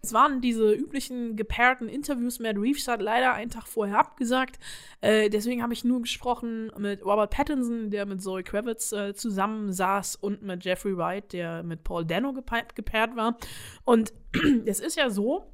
[0.00, 2.38] Es waren diese üblichen gepaarten Interviews.
[2.38, 4.58] Matt Reeves hat leider einen Tag vorher abgesagt.
[5.00, 10.16] Äh, deswegen habe ich nur gesprochen mit Robert Pattinson, der mit Zoe Kravitz äh, zusammensaß,
[10.16, 13.38] und mit Jeffrey Wright, der mit Paul Dano gepa gepaart war.
[13.84, 14.12] Und
[14.66, 15.53] es ist ja so,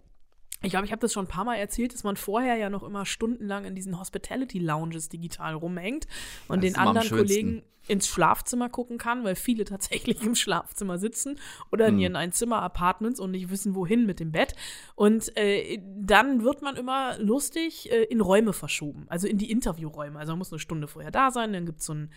[0.63, 2.83] ich glaube, ich habe das schon ein paar Mal erzählt, dass man vorher ja noch
[2.83, 6.07] immer stundenlang in diesen Hospitality Lounges digital rumhängt
[6.49, 7.09] und Das den anderen.
[7.09, 11.41] Kollegen ins Schlafzimmer gucken kann, weil viele tatsächlich im Schlafzimmer sitzen
[11.73, 11.95] oder Hm.
[11.95, 14.55] in ihren Einzimmer-Apartments und nicht wissen, wohin mit dem Bett.
[14.95, 20.19] Und äh, dann wird man immer lustig äh, in Räume verschoben, also in die Interviewräume.
[20.19, 22.11] Also man muss eine Stunde vorher da sein, dann gibt es so ein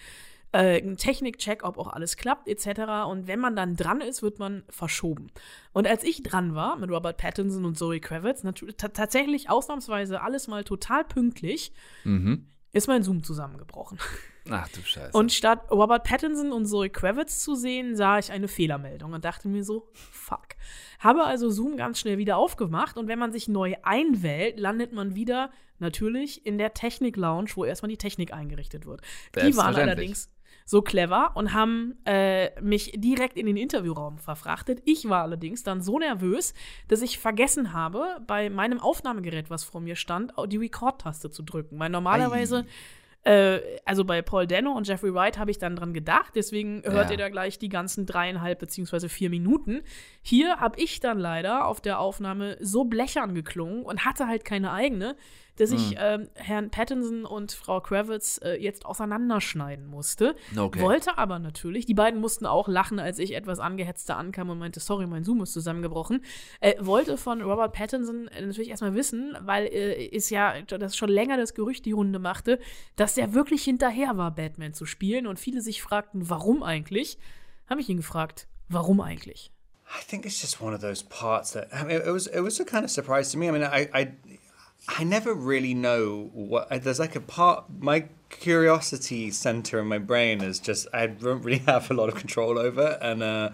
[0.54, 3.08] äh, einen Technikcheck, ob auch alles klappt, etc.
[3.10, 5.32] Und wenn man dann dran ist, wird man verschoben.
[5.74, 10.22] Und als ich dran war mit Robert Pattinson und Zoe Kravitz, natürlich ta- tatsächlich ausnahmsweise
[10.22, 11.74] alles mal total pünktlich,
[12.06, 12.48] Mhm.
[12.72, 13.98] ist mein Zoom zusammengebrochen.
[14.50, 15.18] Ach du Scheiße.
[15.18, 19.48] Und statt Robert Pattinson und Zoe Kravitz zu sehen, sah ich eine Fehlermeldung und dachte
[19.48, 20.48] mir so, fuck.
[21.00, 25.16] Habe also Zoom ganz schnell wieder aufgemacht und wenn man sich neu einwählt, landet man
[25.16, 29.02] wieder natürlich in der Technik-Lounge, wo erstmal die Technik eingerichtet wird.
[29.36, 30.30] Die waren allerdings
[30.66, 34.82] so clever und haben äh, mich direkt in den Interviewraum verfrachtet.
[34.86, 36.54] Ich war allerdings dann so nervös,
[36.88, 41.80] dass ich vergessen habe, bei meinem Aufnahmegerät, was vor mir stand, die Record-Taste zu drücken.
[41.80, 42.66] Weil normalerweise
[43.26, 47.06] äh, also bei Paul Dano und Jeffrey Wright habe ich dann dran gedacht, deswegen hört
[47.06, 47.12] Ja.
[47.12, 49.82] ihr da gleich die ganzen dreieinhalb beziehungsweise vier Minuten.
[50.22, 54.74] Hier habe ich dann leider auf der Aufnahme so blechern geklungen und hatte halt keine
[54.74, 55.16] eigene,
[55.58, 60.36] dass ich ähm, Herrn Pattinson und Frau Kravitz äh, jetzt auseinanderschneiden musste.
[60.58, 60.82] Okay.
[60.82, 64.80] Wollte aber natürlich, die beiden mussten auch lachen, als ich etwas angehetzter ankam und meinte,
[64.80, 66.24] sorry, mein Zoom ist zusammengebrochen.
[66.60, 71.10] Äh, wollte von Robert Pattinson äh, natürlich erstmal wissen, weil äh, ist ja das schon
[71.10, 72.60] länger das Gerücht die Runde machte,
[72.96, 77.18] dass der wirklich hinterher war, Batman zu spielen und viele sich fragten, warum eigentlich?
[77.68, 79.52] Habe ich ihn gefragt, warum eigentlich?
[79.94, 82.60] I think it's just one of those parts that I mean, it was it was
[82.60, 83.48] a kind of surprise to me.
[83.48, 84.14] I mean, I I,
[84.88, 90.42] I never really know what there's like a part my curiosity center in my brain
[90.42, 93.52] is just I don't really have a lot of control over, and uh,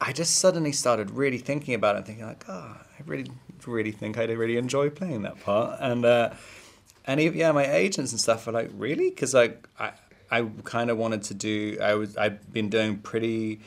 [0.00, 3.30] I just suddenly started really thinking about it, and thinking like, oh, I really
[3.66, 6.30] really think I'd really enjoy playing that part, and uh,
[7.04, 9.92] and yeah, my agents and stuff are like, really, because like I
[10.30, 13.60] I kind of wanted to do I was I've been doing pretty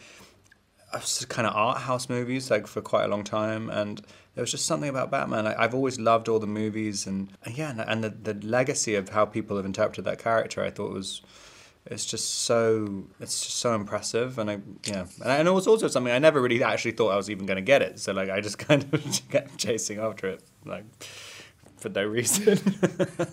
[1.29, 4.01] kind of art house movies like for quite a long time and
[4.39, 5.45] there was just something about batman.
[5.45, 8.95] I, i've always loved all the movies and, and yeah and, and the, the legacy
[8.95, 11.21] of how people have interpreted that character i thought was
[11.85, 14.37] it's just so it's just so impressive.
[14.37, 15.05] And i yeah.
[15.21, 17.57] And, and it was also something i never really actually thought i was even going
[17.57, 17.99] to get it.
[17.99, 20.85] So like i just kind of kept chasing after it like
[21.77, 22.59] for no reason.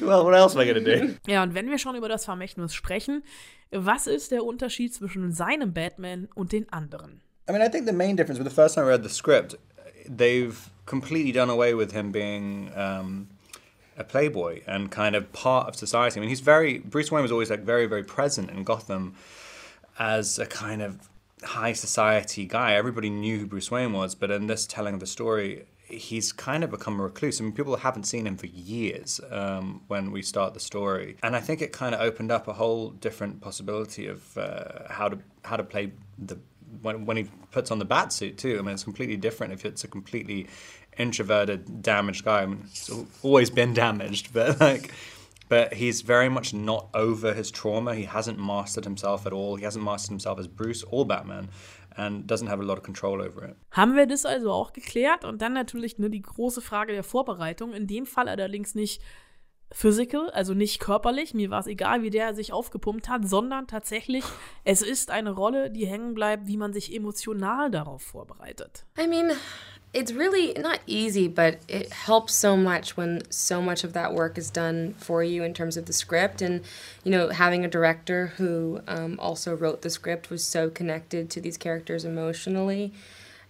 [0.00, 1.16] Well what else am i going to do?
[1.26, 3.24] Ja, und wenn wir schon über das Vermächtnis sprechen,
[3.70, 7.22] was ist der Unterschied zwischen seinem Batman und den anderen?
[7.48, 9.56] I mean, I think the main difference with the first time I read the script,
[10.08, 13.28] they've completely done away with him being um,
[13.96, 16.18] a playboy and kind of part of society.
[16.18, 19.14] I mean, he's very Bruce Wayne was always like very, very present in Gotham
[19.98, 21.08] as a kind of
[21.42, 22.74] high society guy.
[22.74, 26.64] Everybody knew who Bruce Wayne was, but in this telling of the story, he's kind
[26.64, 27.40] of become a recluse.
[27.40, 31.36] I mean, people haven't seen him for years um, when we start the story, and
[31.36, 35.18] I think it kind of opened up a whole different possibility of uh, how to
[35.44, 36.38] how to play the
[36.82, 38.58] when, when he puts on the bat suit too.
[38.58, 40.46] I mean, it's completely different if it's a completely
[40.98, 42.42] introverted, damaged guy.
[42.42, 42.90] I mean, he's
[43.22, 44.92] always been damaged, but like.
[45.46, 47.94] But he's very much not over his trauma.
[47.94, 49.56] He hasn't mastered himself at all.
[49.56, 51.50] He hasn't mastered himself as Bruce or Batman
[51.96, 53.56] and doesn't have a lot of control over it.
[53.70, 55.24] Haben wir das also auch geklärt?
[55.24, 57.72] Und dann natürlich nur die große Frage der Vorbereitung.
[57.74, 59.02] In dem Fall allerdings nicht
[59.74, 61.34] physical, also nicht körperlich.
[61.34, 64.24] Mir war es egal, wie der sich aufgepumpt hat, sondern tatsächlich,
[64.64, 68.84] es ist eine Rolle, die hängen bleibt, wie man sich emotional darauf vorbereitet.
[68.96, 69.32] I mean,
[69.92, 74.38] it's really not easy, but it helps so much when so much of that work
[74.38, 76.40] is done for you in terms of the script.
[76.40, 76.62] And,
[77.02, 81.40] you know, having a director who um, also wrote the script was so connected to
[81.40, 82.92] these characters emotionally.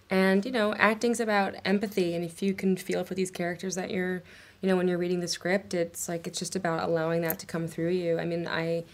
[0.09, 2.15] And, you know, acting's about empathy.
[2.15, 4.23] And if you can feel for these characters that you're,
[4.65, 7.47] you know, when you're reading the script, it's like it's just about allowing that to
[7.47, 8.19] come through you.
[8.19, 8.85] I mean, I.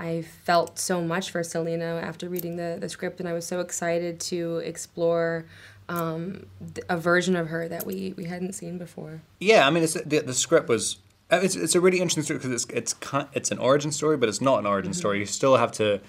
[0.00, 3.58] I felt so much for Selena after reading the, the script, and I was so
[3.58, 5.44] excited to explore
[5.88, 9.22] um, th- a version of her that we, we hadn't seen before.
[9.40, 10.98] Yeah, I mean, it's, the, the script was.
[11.32, 12.94] It's, it's a really interesting story because it's it's
[13.34, 15.18] it's an origin story, but it's not an origin story.
[15.18, 16.00] You still have to,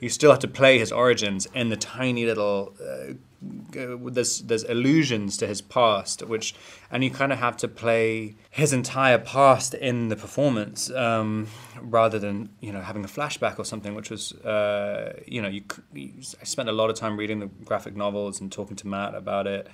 [0.00, 2.74] you still have to play his origins in the tiny little.
[2.80, 3.12] Uh,
[3.72, 6.54] g- there's there's allusions to his past, which,
[6.90, 11.48] and you kind of have to play his entire past in the performance, um,
[11.80, 15.62] rather than you know having a flashback or something, which was uh, you know you,
[15.92, 16.12] you.
[16.40, 19.46] I spent a lot of time reading the graphic novels and talking to Matt about
[19.46, 19.68] it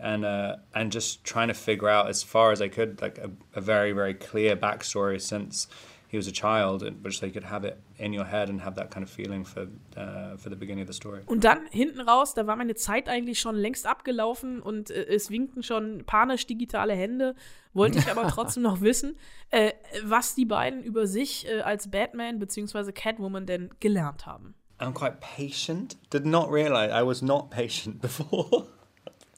[0.00, 3.30] and uh, and just trying to figure out as far as I could like a,
[3.54, 5.68] a very very clear backstory since
[6.14, 8.76] he was a child, and- which they could have it in your head and have
[8.76, 9.62] that kind of feeling for
[9.96, 11.22] uh, for the beginning of the story.
[11.26, 15.30] Und dann hinten raus, da war meine Zeit eigentlich schon längst abgelaufen und äh, es
[15.30, 17.34] winkten schon panisch digitale Hände.
[17.72, 19.16] Wollte ich aber trotzdem noch wissen,
[19.50, 19.72] äh,
[20.04, 22.92] was die beiden über sich äh, als Batman bzw.
[22.92, 24.54] Catwoman denn gelernt haben.
[24.78, 25.96] I'm quite patient.
[26.12, 28.66] Did not realize I was not patient before.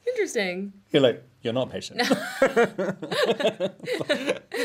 [0.05, 0.73] Interesting.
[0.91, 2.01] you're like you're not patient.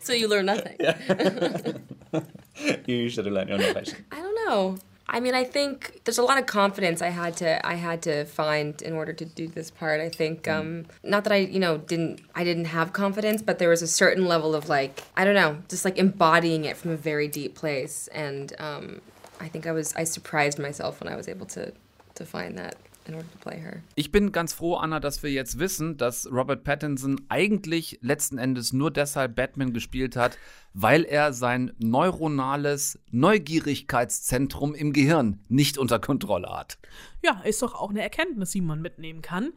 [0.00, 0.76] So you learn nothing.
[2.86, 4.02] you should have learned you're not patient.
[4.10, 4.78] I don't know.
[5.08, 8.24] I mean, I think there's a lot of confidence I had to I had to
[8.24, 10.00] find in order to do this part.
[10.00, 13.68] I think um, not that I you know didn't I didn't have confidence, but there
[13.68, 16.96] was a certain level of like I don't know, just like embodying it from a
[16.96, 19.00] very deep place, and um,
[19.40, 21.72] I think I was I surprised myself when I was able to
[22.14, 22.76] to find that
[23.08, 23.82] in order to play her.
[23.94, 28.72] Ich bin ganz froh, Anna, dass wir jetzt wissen, dass Robert Pattinson eigentlich letzten Endes
[28.72, 30.38] nur deshalb Batman gespielt hat,
[30.74, 36.78] weil er sein neuronales Neugierigkeitszentrum im Gehirn nicht unter Kontrolle hat.
[37.22, 39.52] Ja, ist doch auch eine Erkenntnis, die man mitnehmen kann.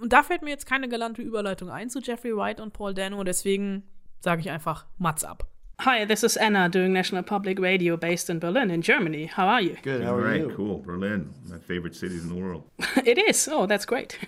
[0.00, 3.22] Und da fällt mir jetzt keine galante Überleitung ein zu Jeffrey Wright und Paul Dano,
[3.24, 3.82] deswegen
[4.20, 5.46] sage ich einfach Mats ab.
[5.80, 9.24] Hi, this is Anna doing National Public Radio based in Berlin, in Germany.
[9.24, 9.78] How are you?
[9.80, 10.02] Good.
[10.02, 10.52] How are you?
[10.54, 10.80] Cool.
[10.80, 12.64] Berlin, my favorite city in the world.
[13.06, 13.48] it is.
[13.50, 14.18] Oh, that's great.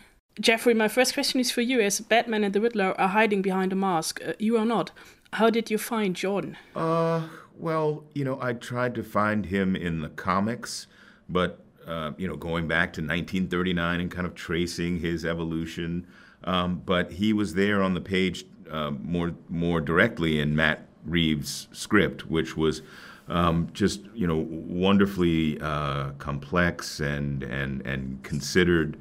[0.40, 1.78] Jeffrey, my first question is for you.
[1.78, 4.92] As Batman and the Riddler are hiding behind a mask, uh, you are not.
[5.34, 6.56] How did you find Jordan?
[6.74, 10.86] Uh, well, you know, I tried to find him in the comics,
[11.28, 16.06] but uh, you know, going back to 1939 and kind of tracing his evolution.
[16.44, 21.68] Um, but he was there on the page uh, more more directly in Matt Reeves'
[21.72, 22.82] script, which was
[23.28, 28.98] um, just you know wonderfully uh, complex and and and considered.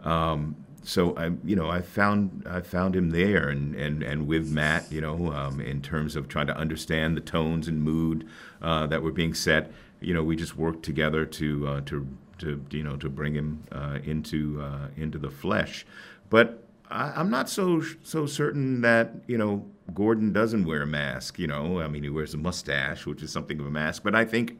[0.00, 4.50] Um, so I, you know, I found I found him there, and and and with
[4.50, 8.26] Matt, you know, um, in terms of trying to understand the tones and mood
[8.60, 9.70] uh, that were being set.
[10.00, 12.06] You know, we just worked together to uh, to
[12.38, 15.86] to you know to bring him uh, into uh, into the flesh.
[16.28, 21.38] But I, am not so so certain that you know Gordon doesn't wear a mask.
[21.38, 24.02] You know, I mean, he wears a mustache, which is something of a mask.
[24.02, 24.58] But I think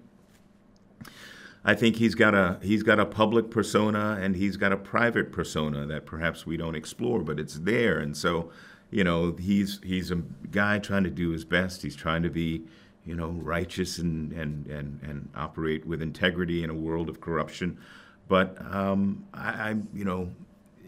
[1.65, 5.31] I think he's got a he's got a public persona and he's got a private
[5.31, 7.99] persona that perhaps we don't explore, but it's there.
[7.99, 8.51] And so,
[8.91, 10.17] you know, he's he's a
[10.51, 11.83] guy trying to do his best.
[11.83, 12.65] He's trying to be,
[13.05, 17.79] you know, righteous and and and, and operate with integrity in a world of corruption.
[18.27, 20.31] But um, I, I, you know,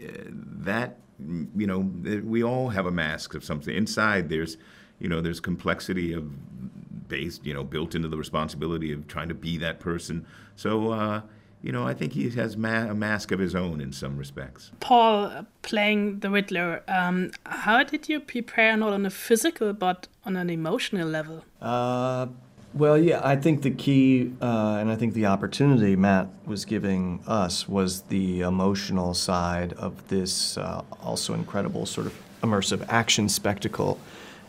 [0.01, 1.79] that you know,
[2.25, 3.75] we all have a mask of something.
[3.75, 4.57] Inside, there's,
[4.99, 9.35] you know, there's complexity of based, you know, built into the responsibility of trying to
[9.35, 10.27] be that person.
[10.57, 11.23] So, uh,
[11.63, 14.71] you know, I think he has ma- a mask of his own in some respects.
[14.81, 20.37] Paul playing the Riddler, um, how did you prepare not on a physical but on
[20.37, 21.45] an emotional level?
[21.63, 22.27] Uh,
[22.75, 27.21] well, yeah, I think the key uh, and I think the opportunity Matt was giving
[27.27, 33.99] us was the emotional side of this uh, also incredible sort of immersive action spectacle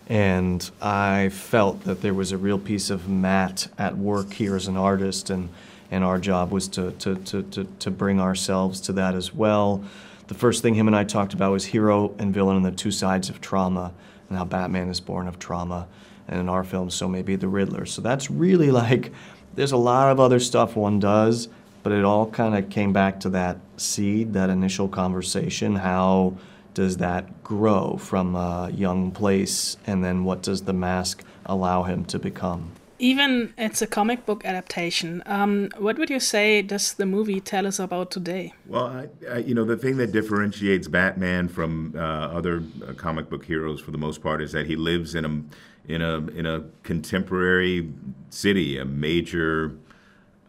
[0.08, 4.68] and I felt that there was a real piece of Matt at work here as
[4.68, 5.50] an artist, and,
[5.90, 9.84] and our job was to, to, to, to, to bring ourselves to that as well.
[10.28, 12.92] The first thing him and I talked about was hero and villain and the two
[12.92, 13.94] sides of trauma,
[14.30, 15.88] and how Batman is born of trauma,
[16.28, 17.86] and in our film, so maybe the Riddler.
[17.86, 19.12] So that's really like,
[19.56, 21.48] there's a lot of other stuff one does,
[21.84, 26.36] but it all kind of came back to that seed, that initial conversation, how
[26.74, 32.06] does that grow from a young place, and then what does the mask allow him
[32.06, 32.72] to become?
[33.00, 35.22] Even it's a comic book adaptation.
[35.26, 38.54] Um, what would you say does the movie tell us about today?
[38.68, 43.30] Well, I, I, you know, the thing that differentiates Batman from uh, other uh, comic
[43.30, 45.42] book heroes, for the most part, is that he lives in a
[45.88, 47.92] in a in a contemporary
[48.30, 49.78] city, a major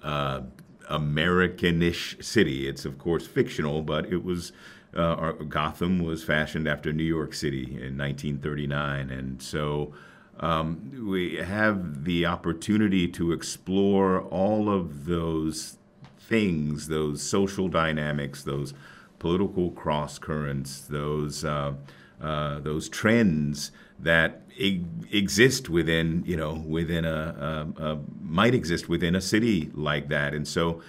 [0.03, 0.41] uh,
[0.89, 2.69] Americanish city.
[2.69, 4.53] It's of course fictional, but it was
[4.95, 9.93] uh, Gotham was fashioned after New York City in 1939, and so
[10.41, 15.79] um, we have the opportunity to explore all of those
[16.19, 18.75] things, those social dynamics, those
[19.19, 21.75] political cross currents, those uh,
[22.21, 29.15] uh, those trends that exist within you know within a, a, a might exist within
[29.15, 30.83] a city like that, and so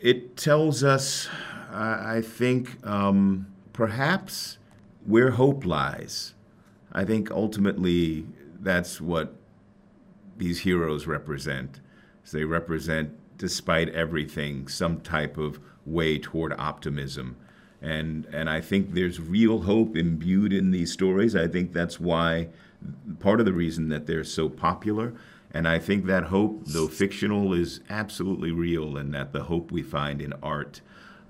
[0.00, 1.28] it tells us
[1.70, 4.58] I, think um, perhaps
[5.04, 6.34] where hope lies.
[6.92, 8.26] I think ultimately
[8.60, 9.34] that's what
[10.36, 11.80] these heroes represent.
[12.30, 17.36] They represent, despite everything, some type of way toward optimism.
[17.80, 21.36] And, and I think there's real hope imbued in these stories.
[21.36, 22.48] I think that's why
[23.20, 25.14] part of the reason that they're so popular.
[25.52, 29.82] And I think that hope, though fictional, is absolutely real, and that the hope we
[29.82, 30.82] find in art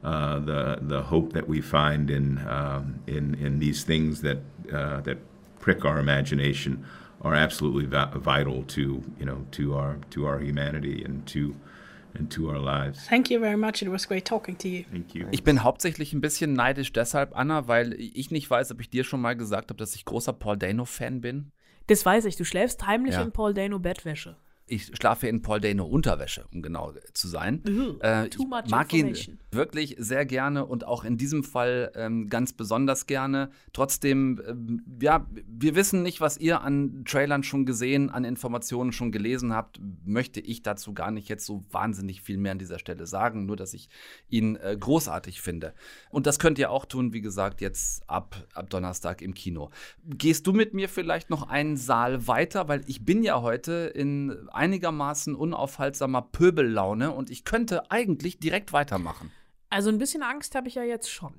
[0.02, 4.38] uh, the the hope that we find in um, in in these things that
[4.72, 5.18] uh, that
[5.58, 6.84] prick our imagination
[7.22, 11.54] are absolutely vital to you know to our to our humanity and to
[12.18, 13.06] and to our lives.
[13.08, 13.82] Thank you very much.
[13.82, 14.84] It was great talking to you.
[14.90, 15.26] Thank you.
[15.30, 19.04] Ich bin hauptsächlich ein bisschen neidisch deshalb, Anna, weil ich nicht weiß, ob ich dir
[19.04, 21.52] schon mal gesagt habe, dass ich großer Paul Dano-Fan bin.
[21.86, 22.36] Das weiß ich.
[22.36, 23.22] Du schläfst heimlich Ja.
[23.22, 24.36] in Paul Dano Bettwäsche.
[24.68, 27.62] Ich schlafe in Paul Dano Unterwäsche, um genau zu sein.
[27.66, 29.16] Ugh, Äh, ich mag ihn
[29.50, 33.50] wirklich sehr gerne und auch in diesem Fall ähm, ganz besonders gerne.
[33.72, 39.12] Trotzdem, ähm, ja, wir wissen nicht, was ihr an Trailern schon gesehen, an Informationen schon
[39.12, 39.80] gelesen habt.
[40.04, 43.56] Möchte ich dazu gar nicht jetzt so wahnsinnig viel mehr an dieser Stelle sagen, nur
[43.56, 43.88] dass ich
[44.28, 45.74] ihn äh, großartig finde.
[46.10, 49.70] Und das könnt ihr auch tun, wie gesagt, jetzt ab, ab Donnerstag im Kino.
[50.04, 54.36] Gehst du mit mir vielleicht noch einen Saal weiter, weil ich bin ja heute in
[54.58, 59.30] einigermaßen unaufhaltsamer Pöbellaune und ich könnte eigentlich direkt weitermachen.
[59.70, 61.34] Also ein bisschen Angst habe ich ja jetzt schon.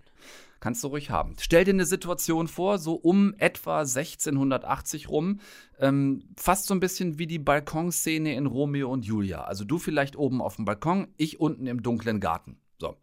[0.60, 1.36] Kannst du ruhig haben.
[1.40, 5.40] Stell dir eine Situation vor, so um etwa 1680 rum,
[5.80, 9.44] ähm, fast so ein bisschen wie die Balkonszene in Romeo und Julia.
[9.44, 12.58] Also du vielleicht oben auf dem Balkon, ich unten im dunklen Garten.
[12.78, 12.98] So.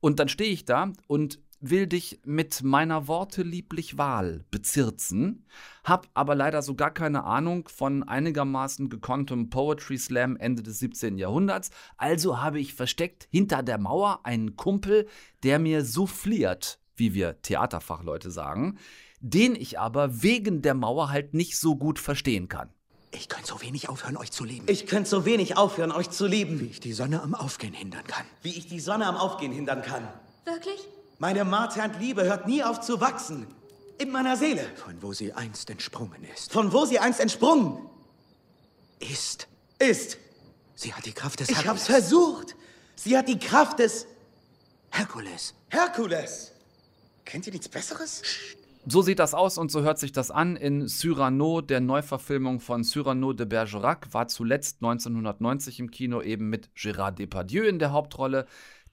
[0.00, 5.46] Und dann stehe ich da und will dich mit meiner Worte lieblich Wahl bezirzen,
[5.82, 11.18] hab aber leider so gar keine Ahnung von einigermaßen gekonntem Poetry Slam Ende des 17.
[11.18, 15.06] Jahrhunderts, also habe ich versteckt hinter der Mauer einen Kumpel,
[15.42, 18.78] der mir souffliert, wie wir Theaterfachleute sagen,
[19.20, 22.68] den ich aber wegen der Mauer halt nicht so gut verstehen kann.
[23.12, 24.66] Ich könnte so wenig aufhören, euch zu lieben.
[24.68, 26.60] Ich könnte so wenig aufhören, euch zu lieben.
[26.60, 28.26] Wie ich die Sonne am Aufgehen hindern kann.
[28.42, 30.06] Wie ich die Sonne am Aufgehen hindern kann.
[30.44, 30.80] Wirklich?
[31.18, 33.46] Meine marternd Liebe hört nie auf zu wachsen.
[33.98, 34.64] In meiner Seele.
[34.76, 36.52] Von wo sie einst entsprungen ist.
[36.52, 37.78] Von wo sie einst entsprungen
[38.98, 39.46] Ist.
[39.78, 40.18] ist.
[40.74, 41.70] Sie hat die Kraft des Ich Herkules.
[41.82, 42.56] hab's versucht.
[42.96, 44.06] Sie hat die Kraft des
[44.90, 45.54] Herkules.
[45.68, 46.52] Herkules.
[47.24, 48.22] Kennt ihr nichts Besseres?
[48.86, 52.84] So sieht das aus und so hört sich das an in Cyrano, der Neuverfilmung von
[52.84, 58.46] Cyrano de Bergerac, war zuletzt 1990 im Kino eben mit Gérard Depardieu in der Hauptrolle.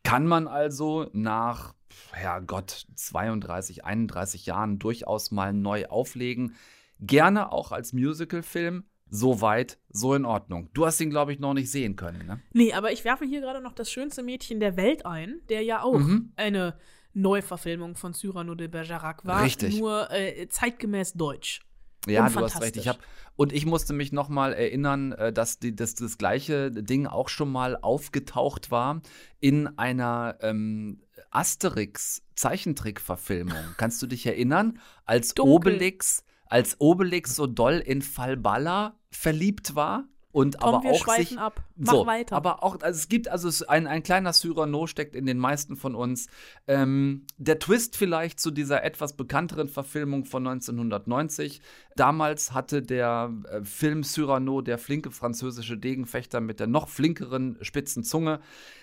[0.04, 1.74] Kann man also nach,
[2.12, 6.56] Herrgott, 32, 31 Jahren durchaus mal neu auflegen.
[7.00, 8.84] Gerne auch als Musicalfilm.
[9.14, 10.70] So weit, so in Ordnung.
[10.74, 12.40] Du hast ihn, glaube ich, noch nicht sehen können, ne?
[12.54, 15.84] Nee, aber ich werfe hier gerade noch das schönste Mädchen der Welt ein, der ja
[15.84, 16.32] auch Mhm.
[16.38, 16.78] eine
[17.14, 19.44] Neuverfilmung von Cyrano de Bergerac war.
[19.44, 19.78] Richtig.
[19.80, 21.60] Nur äh, zeitgemäß deutsch.
[22.08, 22.78] Ja, du hast recht.
[22.78, 22.98] Ich hab,
[23.36, 27.30] und ich musste mich noch mal erinnern, äh, dass, die, dass das gleiche Ding auch
[27.30, 29.02] schon mal aufgetaucht war
[29.40, 31.02] in einer ähm,
[31.32, 33.76] Asterix-Zeichentrick-Verfilmung.
[33.78, 34.80] Kannst du dich erinnern?
[35.06, 35.54] Als Dunkel.
[35.54, 41.38] Obelix, als Obelix so doll in Falballa verliebt war und Komm, aber wir auch sich
[41.38, 41.62] ab.
[41.76, 42.36] Mach so, weiter.
[42.36, 45.76] aber auch, also es gibt, also es, ein, ein kleiner Cyrano steckt in den meisten
[45.76, 46.28] von uns.
[46.68, 51.62] Ähm, der Twist vielleicht zu dieser etwas bekannteren Verfilmung von 1990.
[51.96, 58.04] Damals hatte der äh, Film Cyrano, der flinke französische Degenfechter mit der noch flinkeren spitzen
[58.04, 58.40] Zunge,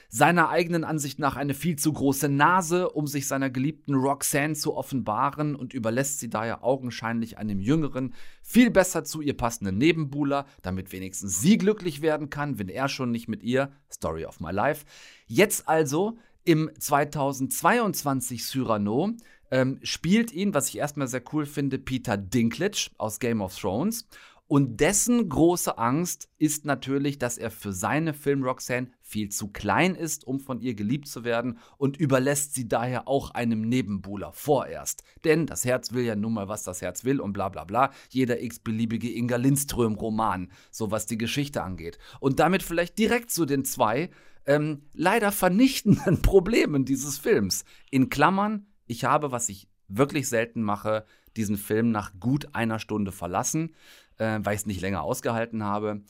[0.08, 4.74] seiner eigenen Ansicht nach eine viel zu große Nase, um sich seiner geliebten Roxanne zu
[4.74, 10.92] offenbaren und überlässt sie daher augenscheinlich einem jüngeren, viel besser zu ihr passenden Nebenbuhler, damit
[10.92, 13.70] wenigstens sie glücklich werden kann, wenn er schon nicht mit ihr.
[13.92, 14.86] Story of my life.
[15.26, 19.14] Jetzt also im 2022 Cyrano
[19.50, 24.06] ähm, spielt ihn, was ich erstmal sehr cool finde, Peter Dinklage aus Game of Thrones.
[24.48, 29.94] Und dessen große Angst ist natürlich, dass er für seine Film Roxanne viel zu klein
[29.94, 35.02] ist, um von ihr geliebt zu werden und überlässt sie daher auch einem Nebenbuhler vorerst.
[35.24, 37.90] Denn das Herz will ja nun mal, was das Herz will und bla bla bla.
[38.08, 41.98] Jeder x-beliebige Inga Lindström-Roman, so was die Geschichte angeht.
[42.18, 44.08] Und damit vielleicht direkt zu den zwei
[44.46, 47.66] ähm, leider vernichtenden Problemen dieses Films.
[47.90, 51.04] In Klammern, ich habe, was ich wirklich selten mache,
[51.36, 53.74] diesen Film nach gut einer Stunde verlassen,
[54.18, 56.02] äh, weil ich es nicht länger ausgehalten habe.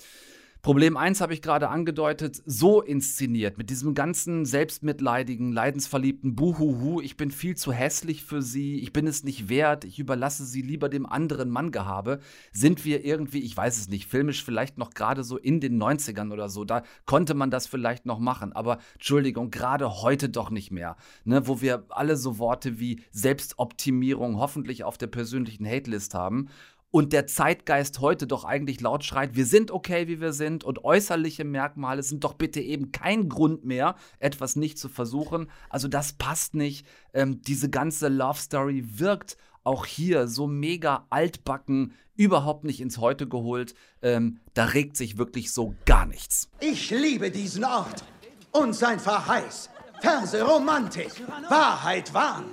[0.61, 7.17] Problem 1 habe ich gerade angedeutet, so inszeniert, mit diesem ganzen selbstmitleidigen, leidensverliebten Buhuhu, ich
[7.17, 10.89] bin viel zu hässlich für sie, ich bin es nicht wert, ich überlasse sie lieber
[10.89, 12.19] dem anderen Manngehabe,
[12.53, 16.33] sind wir irgendwie, ich weiß es nicht, filmisch vielleicht noch gerade so in den 90ern
[16.33, 20.73] oder so, da konnte man das vielleicht noch machen, aber Entschuldigung, gerade heute doch nicht
[20.73, 26.49] mehr, ne, wo wir alle so Worte wie Selbstoptimierung hoffentlich auf der persönlichen Hatelist haben
[26.91, 30.85] und der Zeitgeist heute doch eigentlich laut schreit, wir sind okay, wie wir sind und
[30.85, 35.51] äußerliche Merkmale sind doch bitte eben kein Grund mehr, etwas nicht zu versuchen.
[35.69, 36.87] Also das passt nicht.
[37.13, 43.29] Ähm, diese ganze Love Story wirkt auch hier so mega altbacken, überhaupt nicht ins Heute
[43.29, 43.75] geholt.
[44.01, 46.49] Ähm, da regt sich wirklich so gar nichts.
[46.61, 48.03] Ich liebe diesen Ort
[48.53, 49.71] und sein Verheiß.
[50.01, 51.11] Verse, Romantik,
[51.49, 52.45] Wahrheit, Wahn.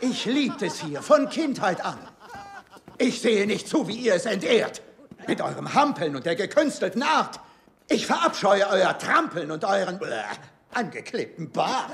[0.00, 1.98] Ich liebte es hier von Kindheit an.
[2.98, 4.82] Ich sehe nicht zu, wie ihr es entehrt.
[5.26, 7.40] Mit eurem Hampeln und der gekünstelten Art.
[7.88, 10.22] Ich verabscheue euer Trampeln und euren bläh,
[10.72, 11.90] angeklebten Bart.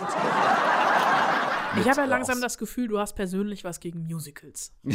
[1.80, 4.72] Ich habe ja langsam das Gefühl, du hast persönlich was gegen Musicals.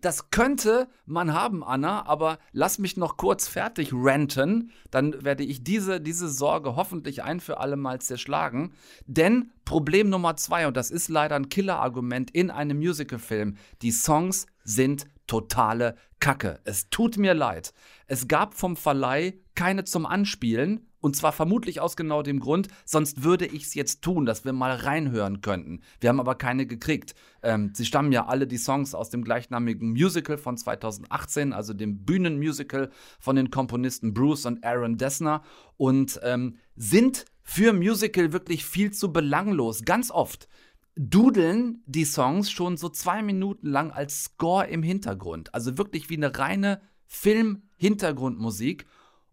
[0.00, 5.64] Das könnte man haben, Anna, aber lass mich noch kurz fertig ranten, dann werde ich
[5.64, 8.72] diese, diese Sorge hoffentlich ein für alle Mal zerschlagen.
[9.06, 14.46] Denn Problem Nummer zwei, und das ist leider ein Killerargument in einem Musicalfilm, die Songs
[14.64, 16.60] sind totale Kacke.
[16.64, 17.72] Es tut mir leid.
[18.06, 20.86] Es gab vom Verleih keine zum Anspielen.
[21.06, 24.52] Und zwar vermutlich aus genau dem Grund, sonst würde ich es jetzt tun, dass wir
[24.52, 25.82] mal reinhören könnten.
[26.00, 27.14] Wir haben aber keine gekriegt.
[27.44, 32.04] Ähm, sie stammen ja alle die Songs aus dem gleichnamigen Musical von 2018, also dem
[32.04, 32.90] Bühnenmusical
[33.20, 35.42] von den Komponisten Bruce und Aaron Dessner
[35.76, 39.84] und ähm, sind für Musical wirklich viel zu belanglos.
[39.84, 40.48] Ganz oft
[40.96, 45.54] dudeln die Songs schon so zwei Minuten lang als Score im Hintergrund.
[45.54, 48.86] Also wirklich wie eine reine Film-Hintergrundmusik.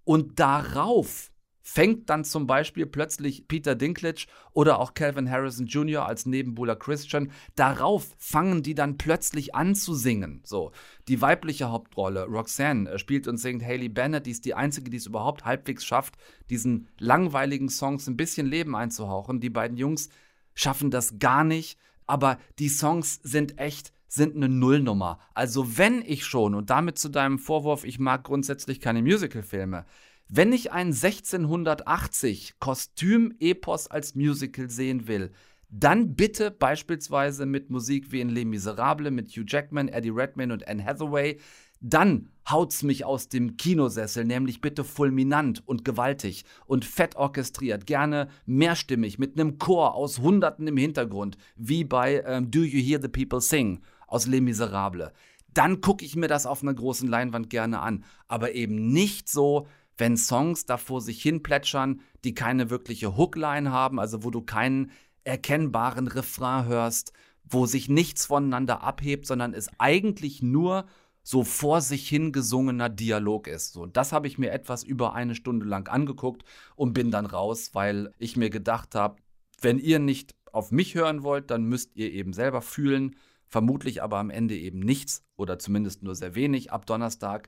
[0.06, 1.32] Und darauf
[1.66, 6.06] fängt dann zum Beispiel plötzlich Peter Dinklage oder auch Calvin Harrison Jr.
[6.06, 7.32] als Nebenbuhler Christian.
[7.56, 10.42] Darauf fangen die dann plötzlich an zu singen.
[10.44, 10.74] So,
[11.08, 14.98] die weibliche Hauptrolle, Roxanne, äh, spielt und singt Haley Bennett, die ist die einzige, die
[14.98, 16.16] es überhaupt halbwegs schafft,
[16.50, 19.40] diesen langweiligen Songs ein bisschen Leben einzuhauchen.
[19.40, 20.10] Die beiden Jungs
[20.54, 25.20] schaffen das gar nicht, aber die Songs sind echt sind eine Nullnummer.
[25.34, 29.86] Also wenn ich schon, und damit zu deinem Vorwurf, ich mag grundsätzlich keine Musicalfilme,
[30.28, 35.32] wenn ich ein 1680 Kostüm-Epos als Musical sehen will,
[35.76, 40.68] dann bitte beispielsweise mit Musik wie in Les Miserables mit Hugh Jackman, Eddie Redmayne und
[40.68, 41.40] Anne Hathaway.
[41.82, 48.30] Dann haut's mich aus dem Kinosessel, nämlich bitte fulminant und gewaltig und fett orchestriert, gerne
[48.46, 53.08] mehrstimmig mit einem Chor aus Hunderten im Hintergrund, wie bei ähm, Do You Hear the
[53.08, 55.12] People Sing aus Les Miserables.
[55.54, 59.68] Dann gucke ich mir das auf einer großen Leinwand gerne an, aber eben nicht so,
[59.98, 64.42] wenn Songs da vor sich hin plätschern, die keine wirkliche Hookline haben, also wo du
[64.42, 64.92] keinen
[65.24, 67.14] erkennbaren Refrain hörst,
[67.44, 70.86] wo sich nichts voneinander abhebt, sondern es eigentlich nur
[71.24, 73.74] so vor sich hin gesungener Dialog ist.
[73.74, 76.44] So, das habe ich mir etwas über eine Stunde lang angeguckt
[76.76, 79.18] und bin dann raus, weil ich mir gedacht habe,
[79.62, 83.16] wenn ihr nicht auf mich hören wollt, dann müsst ihr eben selber fühlen,
[83.48, 87.48] vermutlich aber am Ende eben nichts oder zumindest nur sehr wenig ab Donnerstag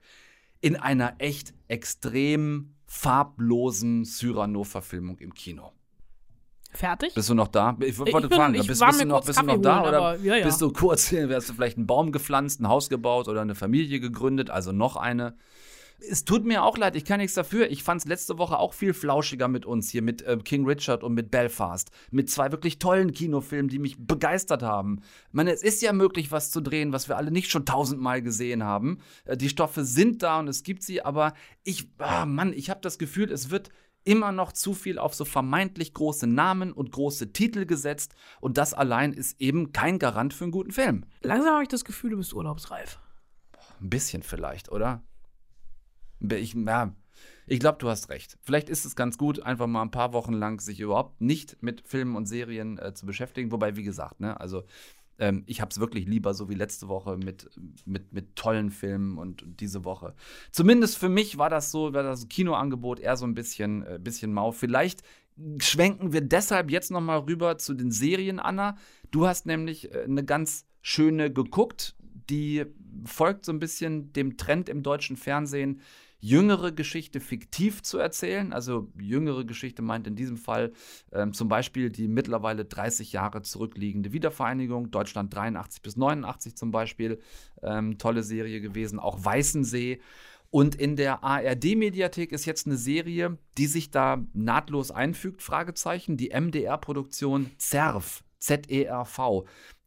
[0.61, 5.71] in einer echt extrem farblosen Cyrano-Verfilmung im Kino.
[6.71, 7.13] Fertig?
[7.13, 7.77] Bist du noch da?
[7.79, 10.35] Ich wollte fragen, bist, bist, du noch, bist du noch da holen, oder aber, ja,
[10.35, 10.45] ja.
[10.45, 13.99] bist du kurz, hast du vielleicht einen Baum gepflanzt, ein Haus gebaut oder eine Familie
[13.99, 15.35] gegründet, also noch eine?
[15.99, 17.69] Es tut mir auch leid, ich kann nichts dafür.
[17.71, 21.03] Ich fand es letzte Woche auch viel flauschiger mit uns hier, mit äh, King Richard
[21.03, 21.89] und mit Belfast.
[22.11, 25.01] Mit zwei wirklich tollen Kinofilmen, die mich begeistert haben.
[25.29, 28.21] Ich meine, es ist ja möglich, was zu drehen, was wir alle nicht schon tausendmal
[28.21, 28.99] gesehen haben.
[29.25, 31.33] Äh, die Stoffe sind da und es gibt sie, aber
[31.63, 33.69] ich, ah, Mann, ich habe das Gefühl, es wird
[34.05, 38.73] immer noch zu viel auf so vermeintlich große Namen und große Titel gesetzt und das
[38.73, 41.05] allein ist eben kein Garant für einen guten Film.
[41.21, 42.99] Langsam habe ich das Gefühl, du bist urlaubsreif.
[43.81, 45.03] Ein bisschen vielleicht, oder?
[46.19, 46.95] Ich, ja,
[47.47, 48.37] ich glaube, du hast recht.
[48.41, 51.81] Vielleicht ist es ganz gut, einfach mal ein paar Wochen lang sich überhaupt nicht mit
[51.81, 53.51] Filmen und Serien äh, zu beschäftigen.
[53.51, 54.63] Wobei, wie gesagt, ne, also
[55.19, 57.49] ähm, ich habe es wirklich lieber so wie letzte Woche mit,
[57.85, 60.13] mit, mit tollen Filmen und, und, diese Woche.
[60.51, 64.33] Zumindest für mich war das so, war das Kinoangebot eher so ein bisschen, äh, bisschen
[64.33, 64.51] mau.
[64.51, 65.03] Vielleicht
[65.59, 68.77] schwenken wir deshalb jetzt noch mal rüber zu den Serien, Anna.
[69.11, 71.95] Du hast nämlich äh, eine ganz schöne geguckt,
[72.29, 72.65] die
[73.05, 75.81] folgt so ein bisschen dem Trend im deutschen Fernsehen
[76.25, 78.51] jüngere Geschichte fiktiv zu erzählen.
[78.51, 80.73] Also jüngere Geschichte meint in diesem Fall
[81.11, 87.19] ähm, zum Beispiel die mittlerweile 30 Jahre zurückliegende Wiedervereinigung, Deutschland 83 bis 89 zum Beispiel,
[87.61, 90.01] ähm, tolle Serie gewesen, auch Weißensee.
[90.49, 96.29] Und in der ARD-Mediathek ist jetzt eine Serie, die sich da nahtlos einfügt, Fragezeichen, die
[96.29, 99.45] MDR-Produktion ZERV, Z-E-R-V.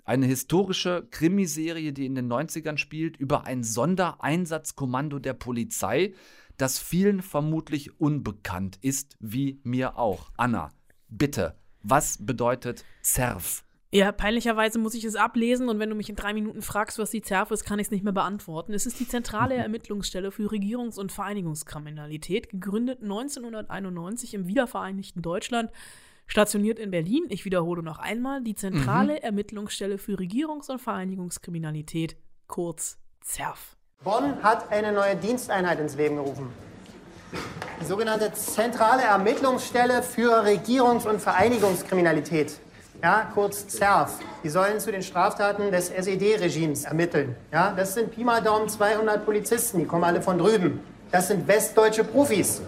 [0.09, 6.14] Eine historische Krimiserie, die in den 90ern spielt, über ein Sondereinsatzkommando der Polizei,
[6.56, 10.30] das vielen vermutlich unbekannt ist, wie mir auch.
[10.38, 10.72] Anna,
[11.11, 13.64] bitte, was bedeutet ZERF?
[13.92, 17.11] Ja, peinlicherweise muss ich es ablesen und wenn du mich in drei Minuten fragst, was
[17.11, 18.72] die ZERF ist, kann ich es nicht mehr beantworten.
[18.72, 25.70] Es ist die zentrale Ermittlungsstelle für Regierungs- und Vereinigungskriminalität, gegründet 1991 im wiedervereinigten Deutschland
[26.29, 29.22] Stationiert in Berlin, ich wiederhole noch einmal, die zentrale mhm.
[29.22, 32.16] Ermittlungsstelle für Regierungs- und Vereinigungskriminalität,
[32.47, 33.76] kurz ZERF.
[34.05, 36.51] Bonn hat eine neue Diensteinheit ins Leben gerufen.
[37.81, 42.61] Die sogenannte Zentrale Ermittlungsstelle für Regierungs- und Vereinigungskriminalität.
[43.03, 44.18] Ja, kurz ZERF.
[44.45, 47.37] Die sollen zu den Straftaten des SED-Regimes ermitteln.
[47.51, 50.81] Ja, das sind Pi mal Daumen 200 Polizisten, die kommen alle von drüben.
[51.11, 52.61] Das sind westdeutsche Profis.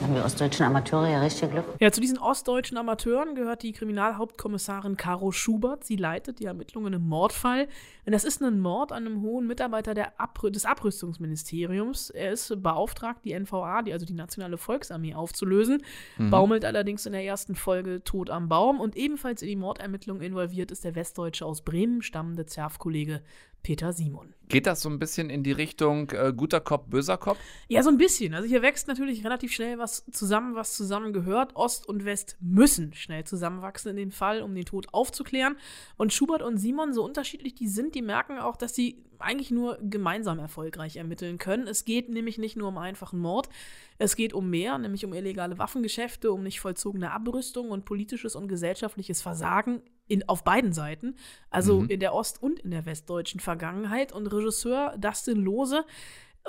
[0.00, 1.66] Haben wir ostdeutschen Amateure ja richtig Glück.
[1.80, 5.84] Ja, zu diesen ostdeutschen Amateuren gehört die Kriminalhauptkommissarin Caro Schubert.
[5.84, 7.68] Sie leitet die Ermittlungen im Mordfall.
[8.06, 12.08] Und das ist ein Mord an einem hohen Mitarbeiter Abrü des Abrüstungsministeriums.
[12.08, 15.82] Er ist beauftragt, die NVA, die, also die Nationale Volksarmee, aufzulösen.
[16.16, 16.30] Mhm.
[16.30, 18.80] Baumelt allerdings in der ersten Folge tot am Baum.
[18.80, 23.20] Und ebenfalls in die Mordermittlungen involviert ist der Westdeutsche aus Bremen stammende Zerf-Kollege
[23.68, 24.32] Peter Simon.
[24.48, 27.38] Geht das so ein bisschen in die Richtung äh, guter Kopf, böser Kopf?
[27.68, 28.32] Ja, so ein bisschen.
[28.32, 31.54] Also hier wächst natürlich relativ schnell was zusammen, was zusammengehört.
[31.54, 35.58] Ost und West müssen schnell zusammenwachsen in dem Fall, um den Tod aufzuklären.
[35.98, 39.76] Und Schubert und Simon, so unterschiedlich die sind, die merken auch, dass sie eigentlich nur
[39.82, 41.66] gemeinsam erfolgreich ermitteln können.
[41.66, 43.50] Es geht nämlich nicht nur um einfachen Mord,
[43.98, 48.48] es geht um mehr, nämlich um illegale Waffengeschäfte, um nicht vollzogene Abrüstung und politisches und
[48.48, 51.14] gesellschaftliches Versagen in, auf beiden Seiten,
[51.50, 51.90] also mhm.
[51.90, 54.12] in der ost- und in der westdeutschen Vergangenheit.
[54.12, 55.84] Und Regisseur Dustin Lose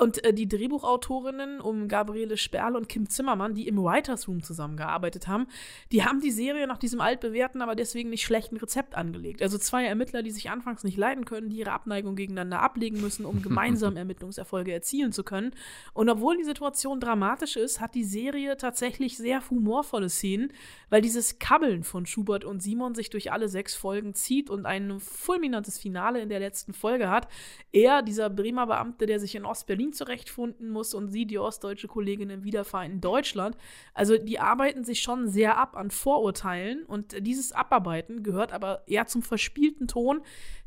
[0.00, 5.28] Und äh, die Drehbuchautorinnen um Gabriele Sperl und Kim Zimmermann, die im Writers Room zusammengearbeitet
[5.28, 5.46] haben,
[5.92, 9.42] die haben die Serie nach diesem altbewährten, aber deswegen nicht schlechten Rezept angelegt.
[9.42, 13.26] Also zwei Ermittler, die sich anfangs nicht leiden können, die ihre Abneigung gegeneinander ablegen müssen,
[13.26, 15.50] um gemeinsam Ermittlungserfolge erzielen zu können.
[15.92, 20.50] Und obwohl die Situation dramatisch ist, hat die Serie tatsächlich sehr humorvolle Szenen,
[20.88, 24.98] weil dieses Kabbeln von Schubert und Simon sich durch alle sechs Folgen zieht und ein
[24.98, 27.28] fulminantes Finale in der letzten Folge hat.
[27.70, 32.30] Er, dieser Bremer Beamte, der sich in Ostberlin zurechtfinden muss und sie, die ostdeutsche Kollegin
[32.30, 33.56] im wiedervereinten Deutschland.
[33.94, 39.06] Also die arbeiten sich schon sehr ab an Vorurteilen und dieses Abarbeiten gehört aber eher
[39.06, 40.22] zum verspielten Ton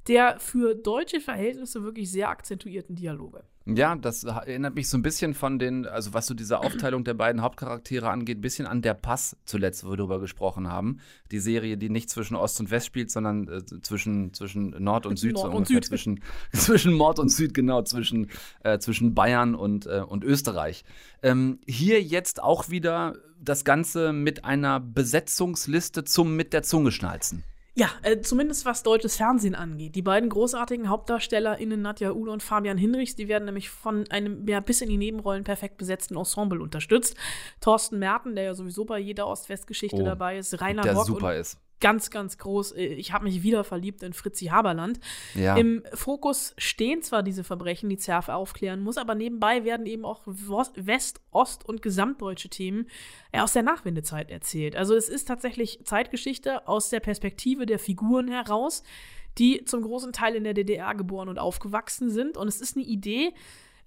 [0.07, 3.43] der für deutsche Verhältnisse wirklich sehr akzentuierten Dialoge.
[3.65, 7.13] Ja, das erinnert mich so ein bisschen von den, also was so diese Aufteilung der
[7.13, 10.99] beiden Hauptcharaktere angeht, ein bisschen an der Pass zuletzt, wo wir darüber gesprochen haben.
[11.31, 15.17] Die Serie, die nicht zwischen Ost und West spielt, sondern äh, zwischen, zwischen Nord und
[15.17, 15.35] Süd.
[15.35, 15.85] Nord so und Süd.
[15.85, 16.19] Zwischen,
[16.51, 18.29] zwischen Nord und Süd, genau, zwischen,
[18.63, 20.83] äh, zwischen Bayern und, äh, und Österreich.
[21.21, 27.45] Ähm, hier jetzt auch wieder das Ganze mit einer Besetzungsliste zum mit der Zunge schnalzen.
[27.75, 29.95] Ja, äh, zumindest was deutsches Fernsehen angeht.
[29.95, 34.59] Die beiden großartigen HauptdarstellerInnen Nadja Uhle und Fabian Hinrichs, die werden nämlich von einem ja,
[34.59, 37.17] bis in die Nebenrollen perfekt besetzten Ensemble unterstützt.
[37.61, 41.29] Thorsten Merten, der ja sowieso bei jeder Ost-West-Geschichte Oh, dabei ist, Rainer der Rock super
[41.29, 41.57] und ist.
[41.83, 42.71] Ganz, ganz groß.
[42.71, 45.01] äh, Ich habe mich wieder verliebt in Fritzi Haberland.
[45.35, 45.57] Ja.
[45.57, 50.21] Im Fokus stehen zwar diese Verbrechen, die Zerf aufklären muss, aber nebenbei werden eben auch
[50.25, 52.87] West-, Ost- und gesamtdeutsche Themen
[53.33, 54.77] äh, aus der Nachwendezeit erzählt.
[54.77, 58.83] Also es ist tatsächlich Zeitgeschichte aus der Perspektive der Figuren heraus,
[59.37, 62.37] die zum großen Teil in der DDR geboren und aufgewachsen sind.
[62.37, 63.33] Und es ist eine Idee,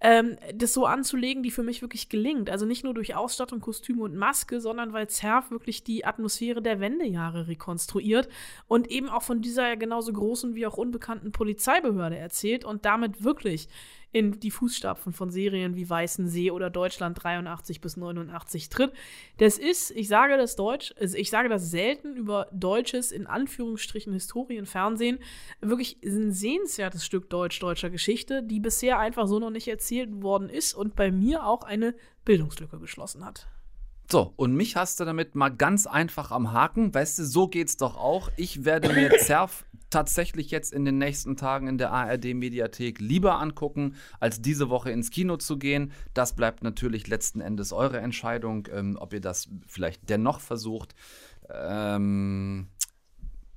[0.00, 2.50] ähm, das so anzulegen, die für mich wirklich gelingt.
[2.50, 6.80] Also nicht nur durch Ausstattung, Kostüme und Maske, sondern weil Zerf wirklich die Atmosphäre der
[6.80, 8.28] Wendejahre rekonstruiert
[8.68, 13.68] und eben auch von dieser genauso großen wie auch unbekannten Polizeibehörde erzählt und damit wirklich
[14.12, 18.92] in die Fußstapfen von Serien wie Weißen See oder Deutschland 83 bis 89 tritt.
[19.38, 24.12] Das ist, ich sage das Deutsch, also ich sage das selten über deutsches, in Anführungsstrichen,
[24.12, 25.18] Historienfernsehen,
[25.60, 30.74] wirklich ein sehenswertes Stück deutsch-deutscher Geschichte, die bisher einfach so noch nicht erzählt worden ist
[30.74, 31.94] und bei mir auch eine
[32.24, 33.46] Bildungslücke geschlossen hat.
[34.08, 36.94] So, und mich hast du damit mal ganz einfach am Haken.
[36.94, 38.30] Weißt du, so geht's doch auch.
[38.36, 43.96] Ich werde mir Zerf tatsächlich jetzt in den nächsten Tagen in der ARD-Mediathek lieber angucken,
[44.20, 45.92] als diese Woche ins Kino zu gehen.
[46.14, 50.94] Das bleibt natürlich letzten Endes eure Entscheidung, ähm, ob ihr das vielleicht dennoch versucht.
[51.50, 52.68] Ähm,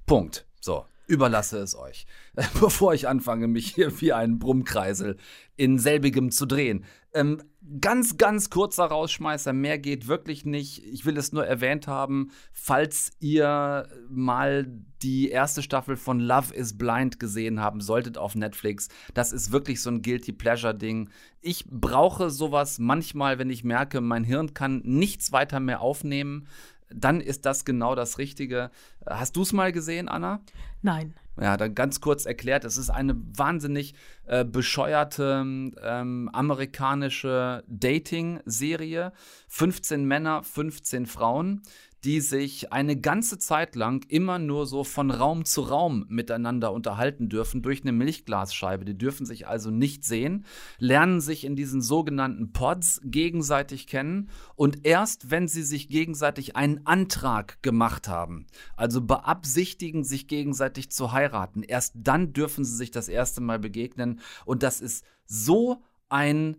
[0.06, 0.46] Punkt.
[0.62, 2.06] So, überlasse es euch.
[2.62, 5.18] Bevor ich anfange, mich hier wie ein Brummkreisel
[5.58, 6.86] in selbigem zu drehen.
[7.14, 7.42] Ähm,
[7.82, 10.84] ganz, ganz kurzer Rausschmeißer, mehr geht wirklich nicht.
[10.86, 14.68] Ich will es nur erwähnt haben, falls ihr mal
[15.02, 18.90] die erste Staffel von Love is Blind gesehen haben solltet auf Netflix.
[19.16, 21.10] Das ist wirklich so ein Guilty Pleasure-Ding.
[21.42, 26.48] Ich brauche sowas manchmal, wenn ich merke, mein Hirn kann nichts weiter mehr aufnehmen.
[26.94, 28.72] Dann ist das genau das Richtige.
[29.06, 30.42] Hast du es mal gesehen, Anna?
[30.82, 31.14] Nein.
[31.40, 33.94] Ja, dann ganz kurz erklärt, es ist eine wahnsinnig
[34.26, 35.42] äh, bescheuerte
[35.82, 39.14] ähm, amerikanische Dating-Serie.
[39.48, 41.62] 15 Männer, 15 Frauen,
[42.04, 47.28] die sich eine ganze Zeit lang immer nur so von Raum zu Raum miteinander unterhalten
[47.28, 48.86] dürfen durch eine Milchglasscheibe.
[48.86, 50.46] Die dürfen sich also nicht sehen,
[50.78, 56.86] lernen sich in diesen sogenannten Pods gegenseitig kennen und erst wenn sie sich gegenseitig einen
[56.86, 58.48] Antrag gemacht haben,
[58.78, 64.22] also beabsichtigen, sich gegenseitig zu heiraten, erst dann dürfen sie sich das erste Mal begegnen
[64.46, 66.58] und das ist so ein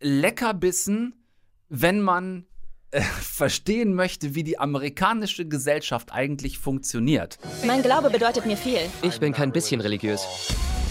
[0.00, 1.14] Leckerbissen,
[1.68, 2.46] wenn man
[2.94, 7.38] äh, verstehen möchte, wie die amerikanische Gesellschaft eigentlich funktioniert.
[7.66, 8.78] Mein Glaube bedeutet mir viel.
[9.02, 10.24] Ich bin kein bisschen religiös.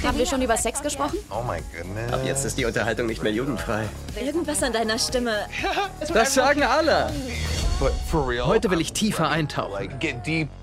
[0.03, 1.17] Haben wir schon über Sex gesprochen?
[1.29, 2.11] Oh my goodness.
[2.11, 3.87] Ab jetzt ist die Unterhaltung nicht mehr jugendfrei.
[4.21, 5.33] Irgendwas an deiner Stimme.
[6.13, 7.11] Das sagen alle.
[8.43, 9.89] Heute will ich tiefer eintauchen.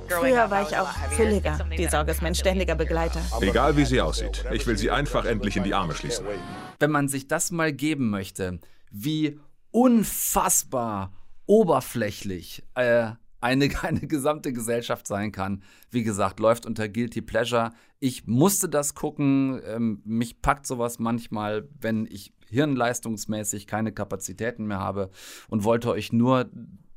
[0.08, 1.58] Früher war ich auch fülliger.
[1.76, 3.20] Die Sorge ist mein ständiger Begleiter.
[3.40, 4.44] Egal wie sie aussieht.
[4.52, 6.26] Ich will sie einfach endlich in die Arme schließen.
[6.78, 8.60] Wenn man sich das mal geben möchte,
[8.90, 11.12] wie unfassbar
[11.50, 15.64] oberflächlich äh, eine, eine gesamte Gesellschaft sein kann.
[15.90, 17.72] Wie gesagt, läuft unter Guilty Pleasure.
[17.98, 19.60] Ich musste das gucken.
[19.66, 25.10] Ähm, mich packt sowas manchmal, wenn ich hirnleistungsmäßig keine Kapazitäten mehr habe
[25.48, 26.48] und wollte euch nur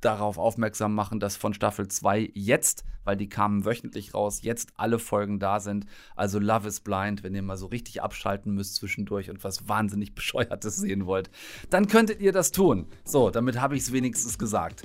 [0.05, 4.99] darauf aufmerksam machen, dass von Staffel 2 jetzt, weil die kamen wöchentlich raus, jetzt alle
[4.99, 5.85] Folgen da sind.
[6.15, 10.15] Also Love is Blind, wenn ihr mal so richtig abschalten müsst zwischendurch und was wahnsinnig
[10.15, 11.29] Bescheuertes sehen wollt,
[11.69, 12.87] dann könntet ihr das tun.
[13.03, 14.83] So, damit habe ich es wenigstens gesagt.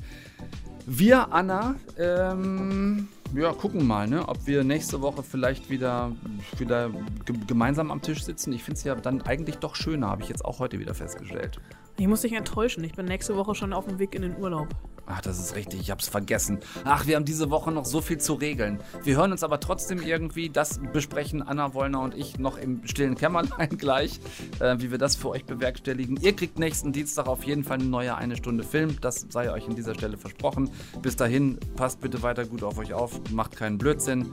[0.87, 6.13] Wir, Anna, ähm, ja, gucken mal, ne, ob wir nächste Woche vielleicht wieder,
[6.57, 6.91] wieder
[7.27, 8.55] ge gemeinsam am Tisch sitzen.
[8.55, 11.61] Ich finde es ja dann eigentlich doch schöner, habe ich jetzt auch heute wieder festgestellt.
[11.99, 12.85] Ich muss dich enttäuschen.
[12.85, 14.69] Ich bin nächste Woche schon auf dem Weg in den Urlaub.
[15.07, 16.61] Ach, das ist richtig, ich hab's vergessen.
[16.85, 18.79] Ach, wir haben diese Woche noch so viel zu regeln.
[19.03, 23.17] Wir hören uns aber trotzdem irgendwie, das besprechen Anna Wollner und ich noch im stillen
[23.17, 24.21] Kämmerlein gleich,
[24.61, 26.19] äh, wie wir das für euch bewerkstelligen.
[26.21, 29.01] Ihr kriegt nächsten Dienstag auf jeden Fall eine neue eine Stunde Film.
[29.01, 30.71] Das sei euch an dieser Stelle versprochen.
[31.03, 34.31] Bis dahin, passt bitte weiter gut auf euch auf, macht keinen Blödsinn.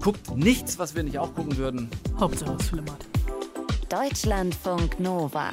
[0.00, 1.90] Guckt nichts, was wir nicht auch gucken würden.
[2.18, 3.06] Hauptsache es flimmert.
[3.90, 5.52] Deutschlandfunk Nova.